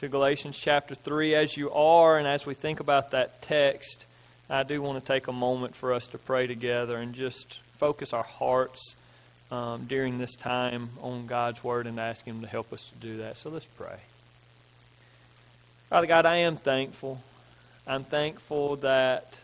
to 0.00 0.08
Galatians 0.08 0.56
chapter 0.56 0.94
3. 0.94 1.34
As 1.34 1.58
you 1.58 1.70
are, 1.72 2.16
and 2.16 2.26
as 2.26 2.46
we 2.46 2.54
think 2.54 2.80
about 2.80 3.10
that 3.10 3.42
text, 3.42 4.06
I 4.48 4.62
do 4.62 4.80
want 4.80 4.98
to 4.98 5.04
take 5.04 5.28
a 5.28 5.32
moment 5.32 5.76
for 5.76 5.92
us 5.92 6.06
to 6.06 6.18
pray 6.18 6.46
together 6.46 6.96
and 6.96 7.12
just 7.12 7.60
focus 7.76 8.14
our 8.14 8.22
hearts 8.22 8.94
um, 9.50 9.84
during 9.84 10.16
this 10.16 10.34
time 10.36 10.88
on 11.02 11.26
God's 11.26 11.62
Word 11.62 11.86
and 11.86 12.00
ask 12.00 12.24
Him 12.24 12.40
to 12.40 12.46
help 12.46 12.72
us 12.72 12.88
to 12.88 12.94
do 12.94 13.18
that. 13.18 13.36
So 13.36 13.50
let's 13.50 13.66
pray. 13.66 13.98
Father 15.90 16.06
God, 16.06 16.24
I 16.24 16.36
am 16.36 16.56
thankful. 16.56 17.20
I'm 17.86 18.04
thankful 18.04 18.76
that 18.76 19.38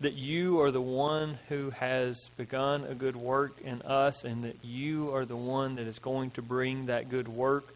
that 0.00 0.14
you 0.14 0.60
are 0.60 0.72
the 0.72 0.80
one 0.80 1.38
who 1.48 1.70
has 1.70 2.30
begun 2.36 2.84
a 2.84 2.96
good 2.96 3.14
work 3.14 3.60
in 3.60 3.82
us 3.82 4.24
and 4.24 4.42
that 4.42 4.56
you 4.64 5.14
are 5.14 5.24
the 5.24 5.36
one 5.36 5.76
that 5.76 5.86
is 5.86 6.00
going 6.00 6.30
to 6.32 6.42
bring 6.42 6.86
that 6.86 7.08
good 7.08 7.28
work 7.28 7.72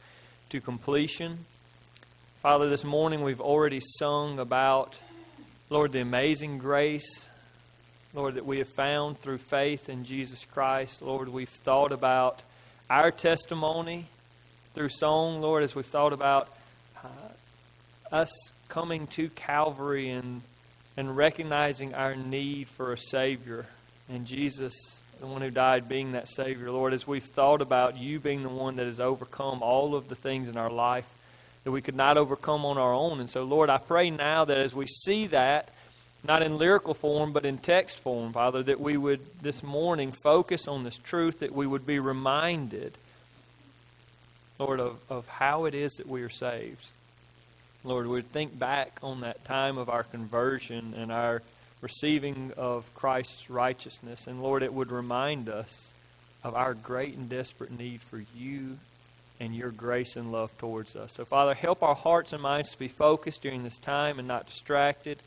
to 0.51 0.61
completion. 0.61 1.45
Father, 2.43 2.69
this 2.69 2.83
morning 2.83 3.23
we've 3.23 3.41
already 3.41 3.79
sung 3.79 4.41
about, 4.41 5.01
Lord, 5.71 5.93
the 5.93 6.01
amazing 6.01 6.59
grace, 6.59 7.29
Lord, 8.15 8.35
that 8.35 8.45
we 8.45 8.59
have 8.59 8.67
found 8.67 9.17
through 9.21 9.39
faith 9.39 9.89
in 9.89 10.05
Jesus 10.05 10.45
Christ. 10.45 11.03
Lord, 11.03 11.29
we've 11.29 11.49
thought 11.49 11.93
about 11.93 12.43
our 12.91 13.13
testimony 13.13 14.07
through 14.75 14.89
song, 14.89 15.41
Lord, 15.41 15.63
as 15.63 15.77
we've 15.77 15.87
thought 15.87 16.13
about 16.13 16.49
uh, 17.05 17.09
us 18.11 18.33
coming 18.69 19.07
to 19.07 19.29
Calvary 19.29 20.11
and 20.11 20.43
and 20.97 21.17
recognizing 21.17 21.95
our 21.95 22.17
need 22.17 22.67
for 22.67 22.93
a 22.93 22.99
Savior 22.99 23.67
and 24.09 24.27
Jesus, 24.27 24.75
the 25.21 25.29
one 25.29 25.43
who 25.43 25.51
died, 25.53 25.89
being 25.89 26.11
that 26.13 26.27
Savior. 26.27 26.73
Lord, 26.73 26.93
as 26.93 27.07
we've 27.07 27.23
thought 27.23 27.63
about 27.63 27.97
you 27.97 28.19
being 28.19 28.43
the 28.43 28.49
one 28.49 28.75
that 28.77 28.87
has 28.87 28.99
overcome 28.99 29.63
all 29.63 29.95
of 29.95 30.09
the 30.09 30.17
things 30.17 30.49
in 30.49 30.57
our 30.57 30.71
life 30.71 31.09
that 31.65 31.71
we 31.71 31.83
could 31.83 31.97
not 31.97 32.17
overcome 32.17 32.65
on 32.65 32.79
our 32.79 32.93
own. 32.93 33.21
And 33.21 33.31
so, 33.31 33.45
Lord, 33.45 33.71
I 33.71 33.79
pray 33.79 34.11
now 34.11 34.45
that 34.45 34.57
as 34.57 34.75
we 34.75 34.87
see 34.87 35.29
that, 35.29 35.69
not 36.25 36.43
in 36.43 36.59
lyrical 36.59 36.95
form, 36.95 37.33
but 37.33 37.45
in 37.45 37.59
text 37.59 37.99
form, 37.99 38.33
Father, 38.33 38.63
that 38.63 38.81
we 38.81 38.97
would 38.97 39.21
this 39.43 39.63
morning 39.63 40.13
focus 40.13 40.69
on 40.69 40.85
this 40.85 40.97
truth, 40.97 41.41
that 41.41 41.53
we 41.53 41.67
would 41.67 41.87
be 41.87 41.99
reminded, 41.99 42.97
Lord, 44.59 44.81
of, 44.81 44.99
of 45.09 45.27
how 45.27 45.65
it 45.65 45.75
is 45.75 45.93
that 45.95 46.09
we 46.09 46.23
are 46.23 46.29
saved. 46.29 46.87
Lord, 47.85 48.07
we 48.07 48.13
would 48.13 48.31
think 48.31 48.57
back 48.57 48.99
on 49.03 49.23
that 49.23 49.45
time 49.45 49.79
of 49.79 49.89
our 49.89 50.05
conversion 50.05 50.95
and 50.97 51.11
our 51.11 51.43
receiving 51.81 52.53
of 52.57 52.93
Christ's 52.95 53.51
righteousness. 53.51 54.29
And 54.29 54.41
Lord, 54.41 54.63
it 54.63 54.73
would 54.73 54.93
remind 54.93 55.49
us 55.49 55.93
of 56.45 56.55
our 56.55 56.75
great 56.75 57.17
and 57.17 57.29
desperate 57.29 57.77
need 57.77 58.01
for 58.01 58.23
you 58.37 58.79
and 59.43 59.57
your 59.57 59.73
grace 59.73 60.15
and 60.15 60.31
love 60.31 60.57
towards 60.57 60.95
us. 60.95 61.15
So, 61.15 61.25
Father, 61.25 61.53
help 61.53 61.83
our 61.83 61.97
hearts 61.97 62.33
and 62.33 62.41
minds 62.41 62.71
to 62.71 62.79
be 62.79 62.87
focused 62.87 63.43
during 63.43 63.65
this 63.65 63.77
time 63.77 64.21
and 64.21 64.29
not 64.29 64.47
distracted 64.47 65.19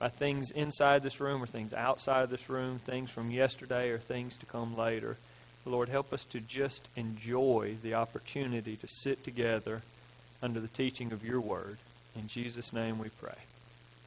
by 0.00 0.08
things 0.08 0.50
inside 0.50 1.04
this 1.04 1.20
room 1.20 1.40
or 1.40 1.46
things 1.46 1.72
outside 1.72 2.24
of 2.24 2.30
this 2.30 2.50
room, 2.50 2.80
things 2.80 3.10
from 3.10 3.30
yesterday 3.30 3.90
or 3.90 3.98
things 3.98 4.36
to 4.38 4.46
come 4.46 4.76
later. 4.76 5.16
Lord, 5.64 5.88
help 5.88 6.12
us 6.12 6.24
to 6.24 6.40
just 6.40 6.88
enjoy 6.96 7.76
the 7.80 7.94
opportunity 7.94 8.74
to 8.74 8.88
sit 8.88 9.22
together 9.22 9.82
under 10.42 10.58
the 10.58 10.66
teaching 10.66 11.12
of 11.12 11.24
your 11.24 11.40
word. 11.40 11.78
In 12.16 12.26
Jesus' 12.26 12.72
name 12.72 12.98
we 12.98 13.10
pray. 13.20 13.38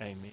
Amen. 0.01 0.31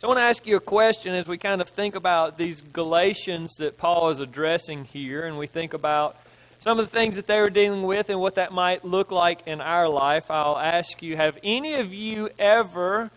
So 0.00 0.08
I 0.08 0.08
want 0.08 0.18
to 0.18 0.22
ask 0.22 0.44
you 0.48 0.56
a 0.56 0.60
question 0.60 1.14
as 1.14 1.28
we 1.28 1.38
kind 1.38 1.60
of 1.60 1.68
think 1.68 1.94
about 1.94 2.38
these 2.38 2.60
Galatians 2.60 3.54
that 3.58 3.78
Paul 3.78 4.08
is 4.08 4.18
addressing 4.18 4.86
here, 4.86 5.24
and 5.24 5.38
we 5.38 5.46
think 5.46 5.74
about 5.74 6.16
some 6.60 6.78
of 6.78 6.90
the 6.90 6.96
things 6.96 7.16
that 7.16 7.26
they 7.26 7.40
were 7.40 7.50
dealing 7.50 7.84
with 7.84 8.10
and 8.10 8.20
what 8.20 8.34
that 8.34 8.52
might 8.52 8.84
look 8.84 9.10
like 9.10 9.46
in 9.46 9.60
our 9.60 9.88
life. 9.88 10.30
I'll 10.30 10.58
ask 10.58 11.02
you 11.02 11.16
Have 11.16 11.38
any 11.42 11.74
of 11.74 11.94
you 11.94 12.30
ever 12.38 13.10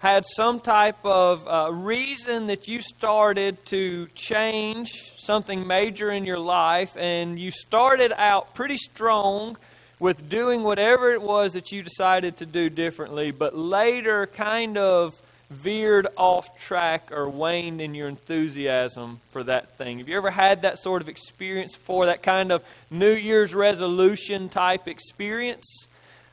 had 0.00 0.24
some 0.26 0.60
type 0.60 1.04
of 1.04 1.46
uh, 1.46 1.72
reason 1.72 2.46
that 2.46 2.68
you 2.68 2.80
started 2.80 3.64
to 3.66 4.06
change 4.14 4.90
something 5.16 5.66
major 5.66 6.10
in 6.10 6.24
your 6.24 6.38
life, 6.38 6.96
and 6.96 7.38
you 7.38 7.50
started 7.50 8.12
out 8.16 8.54
pretty 8.54 8.76
strong? 8.76 9.56
with 10.00 10.28
doing 10.28 10.62
whatever 10.62 11.12
it 11.12 11.20
was 11.20 11.54
that 11.54 11.72
you 11.72 11.82
decided 11.82 12.36
to 12.36 12.46
do 12.46 12.70
differently, 12.70 13.30
but 13.30 13.56
later 13.56 14.28
kind 14.28 14.78
of 14.78 15.20
veered 15.50 16.06
off 16.16 16.58
track 16.58 17.10
or 17.10 17.28
waned 17.28 17.80
in 17.80 17.94
your 17.94 18.08
enthusiasm 18.08 19.20
for 19.30 19.42
that 19.44 19.76
thing. 19.78 19.98
Have 19.98 20.08
you 20.08 20.16
ever 20.16 20.30
had 20.30 20.62
that 20.62 20.78
sort 20.78 21.00
of 21.00 21.08
experience 21.08 21.76
before, 21.76 22.06
that 22.06 22.22
kind 22.22 22.52
of 22.52 22.62
New 22.90 23.14
Year's 23.14 23.54
resolution 23.54 24.48
type 24.48 24.86
experience? 24.86 25.86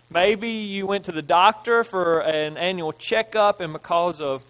Maybe 0.10 0.50
you 0.50 0.86
went 0.86 1.06
to 1.06 1.12
the 1.12 1.22
doctor 1.22 1.84
for 1.84 2.20
an 2.20 2.58
annual 2.58 2.92
checkup, 2.92 3.62
and 3.62 3.74
because 3.74 4.22
of 4.22 4.44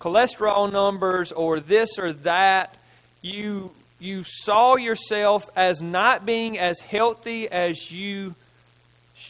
cholesterol 0.00 0.70
numbers 0.70 1.32
or 1.32 1.60
this 1.60 1.98
or 1.98 2.12
that, 2.12 2.76
you 3.22 3.70
you 4.00 4.22
saw 4.22 4.76
yourself 4.76 5.48
as 5.56 5.82
not 5.82 6.24
being 6.24 6.56
as 6.58 6.78
healthy 6.80 7.48
as 7.48 7.90
you 7.90 8.34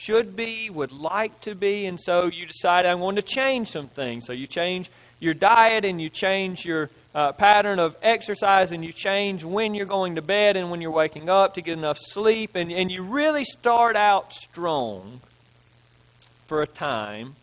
should 0.09 0.35
be, 0.35 0.71
would 0.71 0.91
like 0.91 1.39
to 1.43 1.55
be, 1.55 1.85
and 1.85 2.01
so 2.01 2.29
you 2.29 2.47
decide, 2.47 2.87
I'm 2.87 3.01
going 3.01 3.17
to 3.17 3.23
change 3.23 3.71
some 3.71 3.89
things. 3.89 4.25
So 4.25 4.33
you 4.33 4.47
change 4.47 4.91
your 5.21 5.35
diet 5.35 5.85
and 5.85 6.01
you 6.01 6.09
change 6.09 6.65
your 6.65 6.89
uh, 7.15 7.33
pattern 7.33 7.79
of 7.79 7.95
exercise 8.01 8.73
and 8.73 8.83
you 8.83 8.91
change 8.91 9.45
when 9.45 9.75
you're 9.75 9.85
going 9.85 10.15
to 10.15 10.23
bed 10.23 10.57
and 10.57 10.71
when 10.71 10.81
you're 10.81 10.91
waking 10.91 11.29
up 11.29 11.53
to 11.55 11.61
get 11.61 11.77
enough 11.77 11.99
sleep, 12.01 12.53
and, 12.55 12.73
and 12.73 12.91
you 12.91 13.03
really 13.03 13.45
start 13.45 13.97
out 13.97 14.33
strong 14.33 15.21
for 16.47 16.63
a 16.63 16.67
time. 16.67 17.37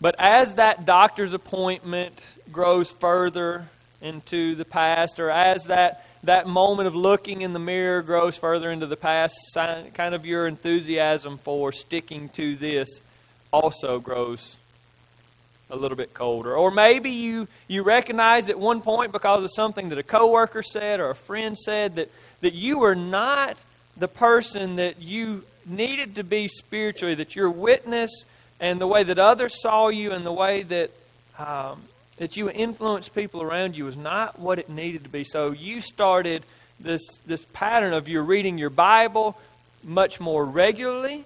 But 0.00 0.14
as 0.18 0.54
that 0.54 0.86
doctor's 0.86 1.34
appointment 1.34 2.24
grows 2.50 2.90
further 2.90 3.68
into 4.00 4.54
the 4.54 4.64
past, 4.64 5.20
or 5.20 5.28
as 5.28 5.64
that 5.64 6.06
that 6.24 6.46
moment 6.46 6.86
of 6.86 6.94
looking 6.94 7.42
in 7.42 7.52
the 7.52 7.58
mirror 7.58 8.02
grows 8.02 8.36
further 8.36 8.70
into 8.70 8.86
the 8.86 8.96
past, 8.96 9.34
kind 9.54 10.14
of 10.14 10.26
your 10.26 10.46
enthusiasm 10.46 11.38
for 11.38 11.72
sticking 11.72 12.28
to 12.30 12.56
this 12.56 13.00
also 13.52 13.98
grows 13.98 14.56
a 15.70 15.76
little 15.76 15.96
bit 15.96 16.12
colder. 16.12 16.54
Or 16.54 16.70
maybe 16.70 17.10
you, 17.10 17.48
you 17.68 17.82
recognize 17.82 18.48
at 18.48 18.58
one 18.58 18.82
point 18.82 19.12
because 19.12 19.42
of 19.42 19.50
something 19.54 19.88
that 19.90 19.98
a 19.98 20.02
coworker 20.02 20.62
said 20.62 21.00
or 21.00 21.10
a 21.10 21.14
friend 21.14 21.56
said 21.56 21.94
that, 21.96 22.10
that 22.40 22.54
you 22.54 22.78
were 22.78 22.94
not 22.96 23.56
the 23.96 24.08
person 24.08 24.76
that 24.76 25.00
you 25.00 25.44
needed 25.66 26.16
to 26.16 26.24
be 26.24 26.48
spiritually, 26.48 27.14
that 27.14 27.36
your 27.36 27.50
witness 27.50 28.10
and 28.58 28.80
the 28.80 28.86
way 28.86 29.02
that 29.04 29.18
others 29.18 29.60
saw 29.60 29.88
you 29.88 30.12
and 30.12 30.26
the 30.26 30.32
way 30.32 30.62
that 30.62 30.90
um, 31.38 31.82
that 32.20 32.36
you 32.36 32.50
influence 32.50 33.08
people 33.08 33.40
around 33.40 33.74
you 33.74 33.86
was 33.86 33.96
not 33.96 34.38
what 34.38 34.58
it 34.58 34.68
needed 34.68 35.04
to 35.04 35.08
be. 35.08 35.24
So 35.24 35.52
you 35.52 35.80
started 35.80 36.44
this, 36.78 37.00
this 37.26 37.42
pattern 37.54 37.94
of 37.94 38.10
you're 38.10 38.22
reading 38.22 38.58
your 38.58 38.68
Bible 38.68 39.38
much 39.82 40.20
more 40.20 40.44
regularly. 40.44 41.24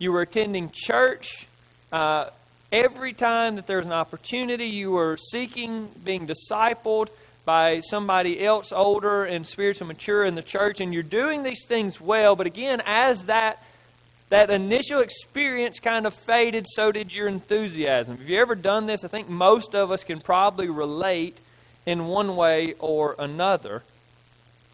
You 0.00 0.10
were 0.10 0.22
attending 0.22 0.72
church 0.74 1.46
uh, 1.92 2.30
every 2.72 3.12
time 3.12 3.54
that 3.54 3.68
there 3.68 3.76
was 3.76 3.86
an 3.86 3.92
opportunity. 3.92 4.66
You 4.66 4.90
were 4.90 5.16
seeking 5.16 5.88
being 6.04 6.26
discipled 6.26 7.10
by 7.44 7.78
somebody 7.78 8.44
else 8.44 8.72
older 8.72 9.24
and 9.24 9.46
spiritually 9.46 9.86
mature 9.86 10.24
in 10.24 10.34
the 10.34 10.42
church, 10.42 10.80
and 10.80 10.92
you're 10.92 11.04
doing 11.04 11.44
these 11.44 11.64
things 11.64 12.00
well. 12.00 12.34
But 12.34 12.48
again, 12.48 12.82
as 12.86 13.26
that 13.26 13.62
that 14.34 14.50
initial 14.50 14.98
experience 14.98 15.78
kind 15.78 16.08
of 16.08 16.12
faded, 16.12 16.66
so 16.68 16.90
did 16.90 17.14
your 17.14 17.28
enthusiasm. 17.28 18.18
Have 18.18 18.28
you 18.28 18.40
ever 18.40 18.56
done 18.56 18.86
this? 18.86 19.04
I 19.04 19.08
think 19.08 19.28
most 19.28 19.76
of 19.76 19.92
us 19.92 20.02
can 20.02 20.18
probably 20.18 20.68
relate 20.68 21.38
in 21.86 22.08
one 22.08 22.34
way 22.34 22.74
or 22.80 23.14
another. 23.16 23.84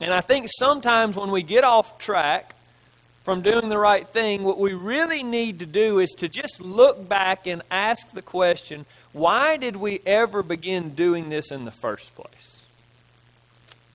And 0.01 0.15
I 0.15 0.23
think 0.23 0.47
sometimes 0.49 1.15
when 1.15 1.31
we 1.31 1.43
get 1.43 1.63
off 1.63 1.99
track 1.99 2.55
from 3.23 3.43
doing 3.43 3.69
the 3.69 3.77
right 3.77 4.09
thing, 4.09 4.45
what 4.45 4.59
we 4.59 4.73
really 4.73 5.23
need 5.23 5.59
to 5.59 5.67
do 5.67 5.99
is 5.99 6.13
to 6.13 6.29
just 6.31 6.63
look 6.63 7.07
back 7.07 7.47
and 7.47 7.61
ask 7.71 8.13
the 8.13 8.23
question 8.23 8.87
why 9.13 9.59
did 9.59 9.77
we 9.77 10.01
ever 10.07 10.43
begin 10.43 10.95
doing 10.95 11.29
this 11.29 11.53
in 11.53 11.67
the 11.67 11.71
first 11.71 12.15
place? 12.15 12.65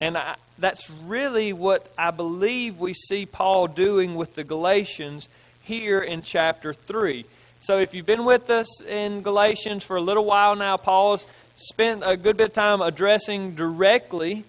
And 0.00 0.16
I, 0.16 0.36
that's 0.60 0.88
really 0.90 1.52
what 1.52 1.92
I 1.98 2.12
believe 2.12 2.78
we 2.78 2.94
see 2.94 3.26
Paul 3.26 3.66
doing 3.66 4.14
with 4.14 4.36
the 4.36 4.44
Galatians 4.44 5.28
here 5.66 6.00
in 6.00 6.22
chapter 6.22 6.72
3. 6.72 7.24
So 7.60 7.78
if 7.78 7.92
you've 7.92 8.06
been 8.06 8.24
with 8.24 8.48
us 8.50 8.80
in 8.82 9.22
Galatians 9.22 9.82
for 9.82 9.96
a 9.96 10.00
little 10.00 10.24
while 10.24 10.54
now, 10.54 10.76
Paul's 10.76 11.26
spent 11.56 12.02
a 12.04 12.16
good 12.16 12.36
bit 12.36 12.50
of 12.50 12.54
time 12.54 12.80
addressing 12.80 13.54
directly 13.54 14.44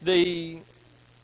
the 0.00 0.60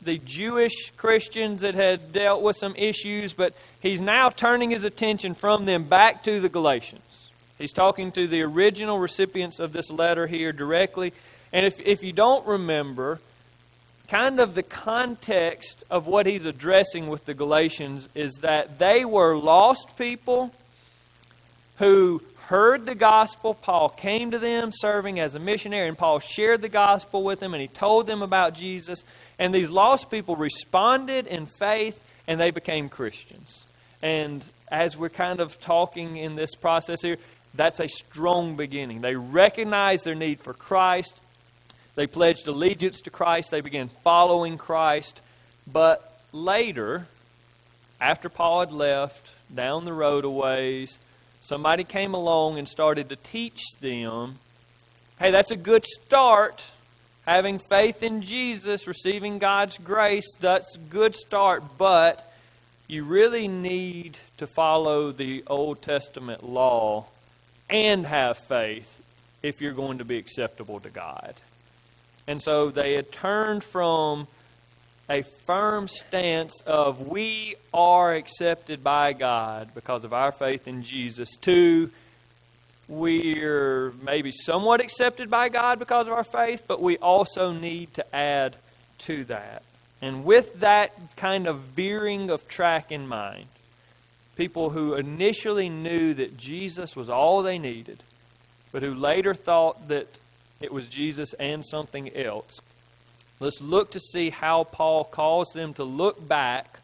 the 0.01 0.19
Jewish 0.19 0.91
Christians 0.91 1.61
that 1.61 1.73
had 1.73 2.13
dealt 2.13 2.43
with 2.43 2.57
some 2.57 2.75
issues, 2.75 3.33
but 3.33 3.55
he's 3.79 4.01
now 4.01 4.29
turning 4.29 4.69
his 4.69 4.83
attention 4.83 5.33
from 5.33 5.65
them 5.65 5.85
back 5.85 6.23
to 6.25 6.39
the 6.39 6.49
Galatians. 6.49 7.31
He's 7.57 7.73
talking 7.73 8.11
to 8.11 8.27
the 8.27 8.43
original 8.43 8.99
recipients 8.99 9.59
of 9.59 9.73
this 9.73 9.89
letter 9.89 10.27
here 10.27 10.51
directly. 10.51 11.11
And 11.51 11.65
if, 11.65 11.79
if 11.79 12.03
you 12.03 12.13
don't 12.13 12.45
remember, 12.45 13.19
kind 14.07 14.39
of 14.39 14.55
the 14.55 14.63
context 14.63 15.83
of 15.89 16.07
what 16.07 16.25
he's 16.25 16.45
addressing 16.45 17.07
with 17.07 17.25
the 17.25 17.33
Galatians 17.33 18.09
is 18.15 18.33
that 18.41 18.79
they 18.79 19.05
were 19.05 19.35
lost 19.35 19.97
people 19.97 20.53
who 21.77 22.21
heard 22.47 22.85
the 22.85 22.95
gospel. 22.95 23.53
Paul 23.53 23.89
came 23.89 24.31
to 24.31 24.39
them 24.39 24.71
serving 24.73 25.19
as 25.19 25.35
a 25.35 25.39
missionary, 25.39 25.87
and 25.87 25.97
Paul 25.97 26.19
shared 26.19 26.61
the 26.61 26.69
gospel 26.69 27.23
with 27.23 27.39
them, 27.39 27.53
and 27.53 27.61
he 27.61 27.67
told 27.67 28.07
them 28.07 28.21
about 28.21 28.53
Jesus. 28.53 29.03
And 29.39 29.53
these 29.53 29.69
lost 29.69 30.11
people 30.11 30.35
responded 30.35 31.27
in 31.27 31.47
faith, 31.47 31.99
and 32.27 32.39
they 32.39 32.51
became 32.51 32.89
Christians. 32.89 33.65
And 34.01 34.43
as 34.71 34.97
we're 34.97 35.09
kind 35.09 35.39
of 35.39 35.59
talking 35.59 36.17
in 36.17 36.35
this 36.35 36.55
process 36.55 37.01
here, 37.01 37.17
that's 37.55 37.79
a 37.79 37.87
strong 37.87 38.55
beginning. 38.55 39.01
They 39.01 39.15
recognize 39.15 40.03
their 40.03 40.15
need 40.15 40.39
for 40.39 40.53
Christ. 40.53 41.15
They 41.95 42.07
pledged 42.07 42.47
allegiance 42.47 43.01
to 43.01 43.09
Christ. 43.09 43.51
They 43.51 43.61
began 43.61 43.87
following 43.87 44.57
Christ. 44.57 45.21
But 45.71 46.19
later, 46.31 47.07
after 47.99 48.29
Paul 48.29 48.59
had 48.61 48.71
left, 48.71 49.31
down 49.53 49.85
the 49.85 49.93
road 49.93 50.25
a 50.25 50.29
ways, 50.29 50.99
somebody 51.41 51.83
came 51.83 52.13
along 52.13 52.57
and 52.57 52.67
started 52.67 53.09
to 53.09 53.15
teach 53.15 53.61
them 53.79 54.39
hey, 55.19 55.31
that's 55.31 55.51
a 55.51 55.55
good 55.55 55.85
start. 55.85 56.65
Having 57.25 57.59
faith 57.59 58.03
in 58.03 58.21
Jesus, 58.21 58.87
receiving 58.87 59.39
God's 59.39 59.77
grace, 59.77 60.27
that's 60.39 60.75
a 60.75 60.79
good 60.79 61.15
start, 61.15 61.63
but 61.77 62.31
you 62.87 63.03
really 63.03 63.47
need 63.47 64.19
to 64.37 64.45
follow 64.45 65.11
the 65.11 65.43
Old 65.47 65.81
Testament 65.81 66.47
law 66.47 67.05
and 67.69 68.05
have 68.05 68.37
faith 68.37 69.01
if 69.41 69.59
you're 69.59 69.73
going 69.73 69.97
to 69.97 70.05
be 70.05 70.17
acceptable 70.17 70.79
to 70.81 70.89
God. 70.89 71.33
And 72.27 72.41
so 72.41 72.69
they 72.69 72.93
had 72.93 73.11
turned 73.11 73.63
from 73.63 74.27
a 75.09 75.21
firm 75.21 75.87
stance 75.87 76.61
of 76.61 77.07
we 77.07 77.55
are 77.73 78.15
accepted 78.15 78.83
by 78.83 79.13
God 79.13 79.69
because 79.75 80.03
of 80.03 80.13
our 80.13 80.31
faith 80.31 80.67
in 80.67 80.83
Jesus 80.83 81.29
to 81.41 81.91
we're 82.87 83.93
maybe 84.03 84.31
somewhat 84.31 84.79
accepted 84.79 85.29
by 85.29 85.49
God 85.49 85.79
because 85.79 86.07
of 86.07 86.13
our 86.13 86.23
faith, 86.23 86.63
but 86.67 86.81
we 86.81 86.97
also 86.97 87.51
need 87.51 87.93
to 87.95 88.15
add 88.15 88.55
to 88.99 89.23
that. 89.25 89.63
And 90.01 90.23
with 90.23 90.59
that 90.59 91.15
kind 91.15 91.47
of 91.47 91.59
veering 91.59 92.29
of 92.29 92.47
track 92.47 92.91
in 92.91 93.07
mind, 93.07 93.47
people 94.35 94.69
who 94.69 94.93
initially 94.93 95.69
knew 95.69 96.13
that 96.13 96.37
Jesus 96.37 96.95
was 96.95 97.09
all 97.09 97.41
they 97.41 97.57
needed, 97.57 98.03
but 98.71 98.83
who 98.83 98.93
later 98.93 99.33
thought 99.33 99.87
that 99.87 100.19
it 100.61 100.71
was 100.71 100.87
Jesus 100.87 101.33
and 101.33 101.65
something 101.65 102.15
else. 102.15 102.59
Let's 103.39 103.61
look 103.61 103.91
to 103.91 103.99
see 103.99 104.29
how 104.29 104.63
Paul 104.63 105.03
calls 105.03 105.49
them 105.53 105.73
to 105.73 105.83
look 105.83 106.25
back 106.25 106.79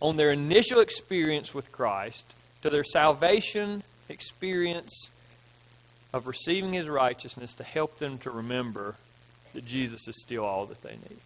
on 0.00 0.16
their 0.16 0.32
initial 0.32 0.80
experience 0.80 1.54
with 1.54 1.72
Christ, 1.72 2.24
to 2.62 2.70
their 2.70 2.84
salvation 2.84 3.82
experience 4.08 5.10
of 6.12 6.26
receiving 6.26 6.72
his 6.72 6.88
righteousness, 6.88 7.54
to 7.54 7.64
help 7.64 7.96
them 7.98 8.18
to 8.18 8.30
remember 8.30 8.96
that 9.54 9.64
Jesus 9.64 10.06
is 10.08 10.20
still 10.20 10.44
all 10.44 10.66
that 10.66 10.82
they 10.82 10.92
need. 10.92 11.20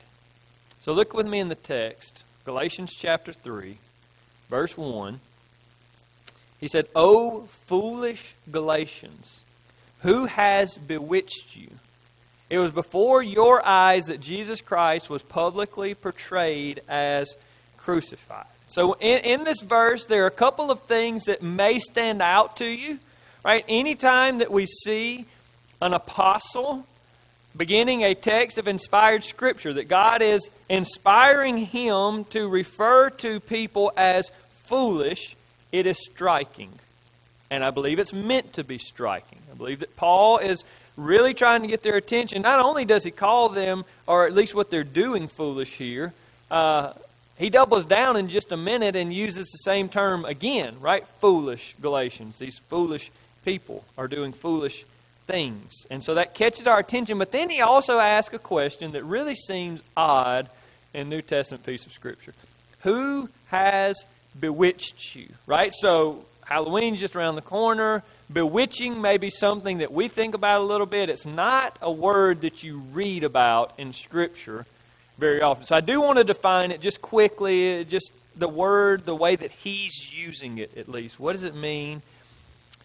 So 0.83 0.93
look 0.93 1.13
with 1.15 1.27
me 1.27 1.41
in 1.41 1.49
the 1.49 1.55
text, 1.55 2.23
Galatians 2.45 2.95
chapter 2.95 3.33
3, 3.33 3.77
verse 4.49 4.77
1. 4.77 5.21
He 6.61 6.69
said, 6.69 6.87
O 6.95 7.43
foolish 7.67 8.35
Galatians, 8.51 9.43
who 10.07 10.27
has 10.27 10.77
bewitched 10.77 11.57
you? 11.57 11.69
It 12.49 12.59
was 12.59 12.71
before 12.71 13.25
your 13.25 13.65
eyes 13.67 14.05
that 14.05 14.21
Jesus 14.21 14.61
Christ 14.61 15.11
was 15.11 15.21
publicly 15.21 15.95
portrayed 15.95 16.81
as 16.89 17.35
crucified. 17.77 18.47
So, 18.69 18.93
in, 18.95 19.19
in 19.25 19.45
this 19.45 19.61
verse, 19.63 20.05
there 20.05 20.23
are 20.23 20.29
a 20.29 20.31
couple 20.31 20.71
of 20.71 20.83
things 20.83 21.25
that 21.25 21.43
may 21.43 21.79
stand 21.81 22.23
out 22.23 22.59
to 22.59 22.67
you. 22.67 23.01
Right? 23.45 23.65
Anytime 23.69 24.39
that 24.39 24.53
we 24.53 24.67
see 24.67 25.25
an 25.83 25.93
apostle 25.93 26.87
beginning 27.57 28.03
a 28.03 28.15
text 28.15 28.59
of 28.59 28.69
inspired 28.69 29.25
scripture, 29.25 29.73
that 29.73 29.89
God 29.89 30.23
is 30.23 30.51
inspiring 30.69 31.57
him 31.57 32.25
to 32.27 32.47
refer 32.47 33.11
to 33.11 33.41
people 33.41 33.93
as 33.97 34.31
foolish, 34.67 35.35
it 35.73 35.87
is 35.87 35.99
striking. 35.99 36.71
And 37.51 37.65
I 37.65 37.71
believe 37.71 37.99
it's 37.99 38.13
meant 38.13 38.55
to 38.55 38.65
be 38.65 38.79
striking. 38.79 39.39
I 39.51 39.55
believe 39.55 39.81
that 39.81 39.97
Paul 39.97 40.39
is 40.39 40.65
really 40.97 41.35
trying 41.35 41.63
to 41.63 41.69
get 41.69 41.83
their 41.83 41.97
attention. 41.97 42.43
Not 42.43 42.59
only 42.61 42.85
does 42.85 43.05
he 43.05 43.11
call 43.11 43.49
them, 43.49 43.85
or 44.07 44.27
at 44.27 44.33
least 44.33 44.55
what 44.55 44.71
they're 44.71 44.85
doing, 44.85 45.29
foolish 45.29 45.71
here, 45.75 46.13
uh, 46.51 46.93
he 47.39 47.51
doubles 47.51 47.85
down 47.85 48.17
in 48.17 48.29
just 48.29 48.51
a 48.51 48.57
minute 48.57 48.97
and 48.97 49.13
uses 49.13 49.47
the 49.47 49.59
same 49.59 49.89
term 49.89 50.25
again, 50.25 50.77
right? 50.81 51.07
Foolish 51.21 51.75
Galatians. 51.83 52.39
These 52.39 52.59
foolish 52.59 53.11
people 53.45 53.85
are 53.99 54.09
doing 54.09 54.33
foolish 54.33 54.85
things. 55.27 55.87
And 55.91 56.03
so 56.03 56.15
that 56.15 56.35
catches 56.35 56.67
our 56.67 56.79
attention. 56.79 57.19
But 57.19 57.33
then 57.33 57.51
he 57.51 57.61
also 57.61 57.99
asks 57.99 58.35
a 58.35 58.39
question 58.39 58.93
that 58.93 59.05
really 59.05 59.35
seems 59.35 59.83
odd 59.97 60.49
in 60.95 61.11
New 61.11 61.21
Testament 61.21 61.67
piece 61.67 61.85
of 61.85 61.93
Scripture. 61.93 62.33
Who 62.81 63.29
has 63.49 63.97
bewitched 64.39 65.15
you? 65.15 65.29
Right? 65.47 65.75
So 65.75 66.25
Halloween's 66.47 67.01
just 67.01 67.17
around 67.17 67.35
the 67.35 67.43
corner. 67.43 68.05
Bewitching 68.33 69.01
may 69.01 69.19
be 69.19 69.31
something 69.31 69.79
that 69.79 69.93
we 69.93 70.07
think 70.07 70.35
about 70.35 70.61
a 70.61 70.65
little 70.65 70.87
bit. 70.87 71.11
It's 71.11 71.27
not 71.27 71.77
a 71.83 71.91
word 71.91 72.43
that 72.43 72.63
you 72.63 72.79
read 72.93 73.25
about 73.25 73.75
in 73.79 73.93
Scripture 73.93 74.65
very 75.19 75.43
often. 75.43 75.67
So 75.67 75.75
I 75.75 75.81
do 75.81 76.01
want 76.01 76.19
to 76.19 76.25
define 76.25 76.71
it 76.71 76.81
just 76.81 77.03
quickly, 77.03 77.85
just 77.85 78.13
the 78.37 78.49
word, 78.49 79.07
the 79.07 79.15
way 79.15 79.35
that 79.35 79.51
he's 79.51 80.13
using 80.17 80.59
it 80.59 80.77
at 80.77 80.89
least. 80.89 81.19
What 81.19 81.33
does 81.33 81.45
it 81.45 81.55
mean? 81.55 82.03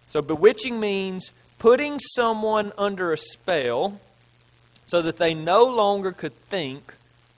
So 0.08 0.22
bewitching 0.24 0.80
means 0.80 1.32
putting 1.60 2.00
someone 2.00 2.72
under 2.80 3.14
a 3.14 3.18
spell 3.18 4.00
so 4.88 5.04
that 5.04 5.18
they 5.18 5.36
no 5.36 5.66
longer 5.66 6.12
could 6.12 6.34
think 6.34 6.96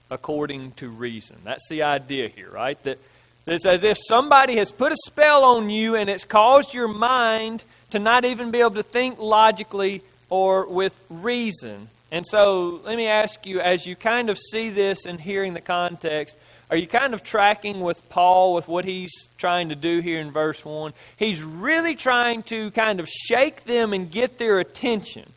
according 0.09 0.71
to 0.73 0.87
reason. 0.87 1.37
That's 1.43 1.67
the 1.69 1.83
idea 1.83 2.29
here, 2.29 2.49
right? 2.49 2.81
That 2.83 2.99
it's 3.45 3.65
as 3.65 3.83
if 3.83 3.97
somebody 4.07 4.55
has 4.55 4.71
put 4.71 4.91
a 4.91 4.97
spell 5.05 5.43
on 5.43 5.69
you 5.69 5.95
and 5.95 6.09
it's 6.09 6.23
caused 6.23 6.73
your 6.73 6.87
mind 6.87 7.63
to 7.91 7.99
not 7.99 8.25
even 8.25 8.51
be 8.51 8.59
able 8.59 8.71
to 8.71 8.83
think 8.83 9.19
logically 9.19 10.01
or 10.29 10.65
with 10.67 10.95
reason. 11.09 11.89
And 12.11 12.25
so 12.25 12.79
let 12.85 12.95
me 12.95 13.07
ask 13.07 13.45
you, 13.45 13.59
as 13.59 13.85
you 13.85 13.95
kind 13.95 14.29
of 14.29 14.37
see 14.37 14.69
this 14.69 15.05
and 15.05 15.19
hearing 15.19 15.53
the 15.53 15.61
context, 15.61 16.37
are 16.69 16.77
you 16.77 16.87
kind 16.87 17.13
of 17.13 17.23
tracking 17.23 17.81
with 17.81 18.09
Paul 18.09 18.53
with 18.53 18.67
what 18.67 18.85
he's 18.85 19.11
trying 19.37 19.69
to 19.69 19.75
do 19.75 19.99
here 19.99 20.19
in 20.19 20.31
verse 20.31 20.63
1? 20.63 20.93
He's 21.17 21.43
really 21.43 21.95
trying 21.95 22.43
to 22.43 22.71
kind 22.71 22.99
of 22.99 23.09
shake 23.09 23.65
them 23.65 23.93
and 23.93 24.09
get 24.09 24.37
their 24.37 24.59
attention. 24.59 25.31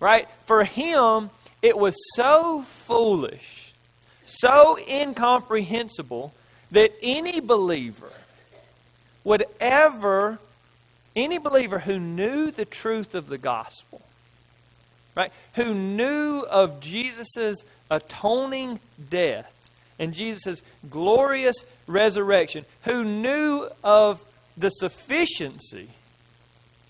Right? 0.00 0.28
For 0.44 0.64
him, 0.64 1.30
it 1.62 1.78
was 1.78 1.94
so 2.14 2.62
foolish, 2.62 3.72
so 4.26 4.78
incomprehensible 4.88 6.32
that 6.72 6.92
any 7.02 7.40
believer 7.40 8.12
would 9.24 9.44
ever 9.60 10.38
any 11.16 11.38
believer 11.38 11.80
who 11.80 11.98
knew 11.98 12.50
the 12.50 12.64
truth 12.64 13.14
of 13.14 13.28
the 13.28 13.38
gospel, 13.38 14.00
right, 15.14 15.32
who 15.54 15.74
knew 15.74 16.44
of 16.48 16.80
Jesus' 16.80 17.64
atoning 17.90 18.78
death 19.10 19.52
and 19.98 20.14
Jesus' 20.14 20.62
glorious 20.88 21.56
resurrection, 21.86 22.64
who 22.84 23.04
knew 23.04 23.68
of 23.82 24.22
the 24.56 24.70
sufficiency 24.70 25.88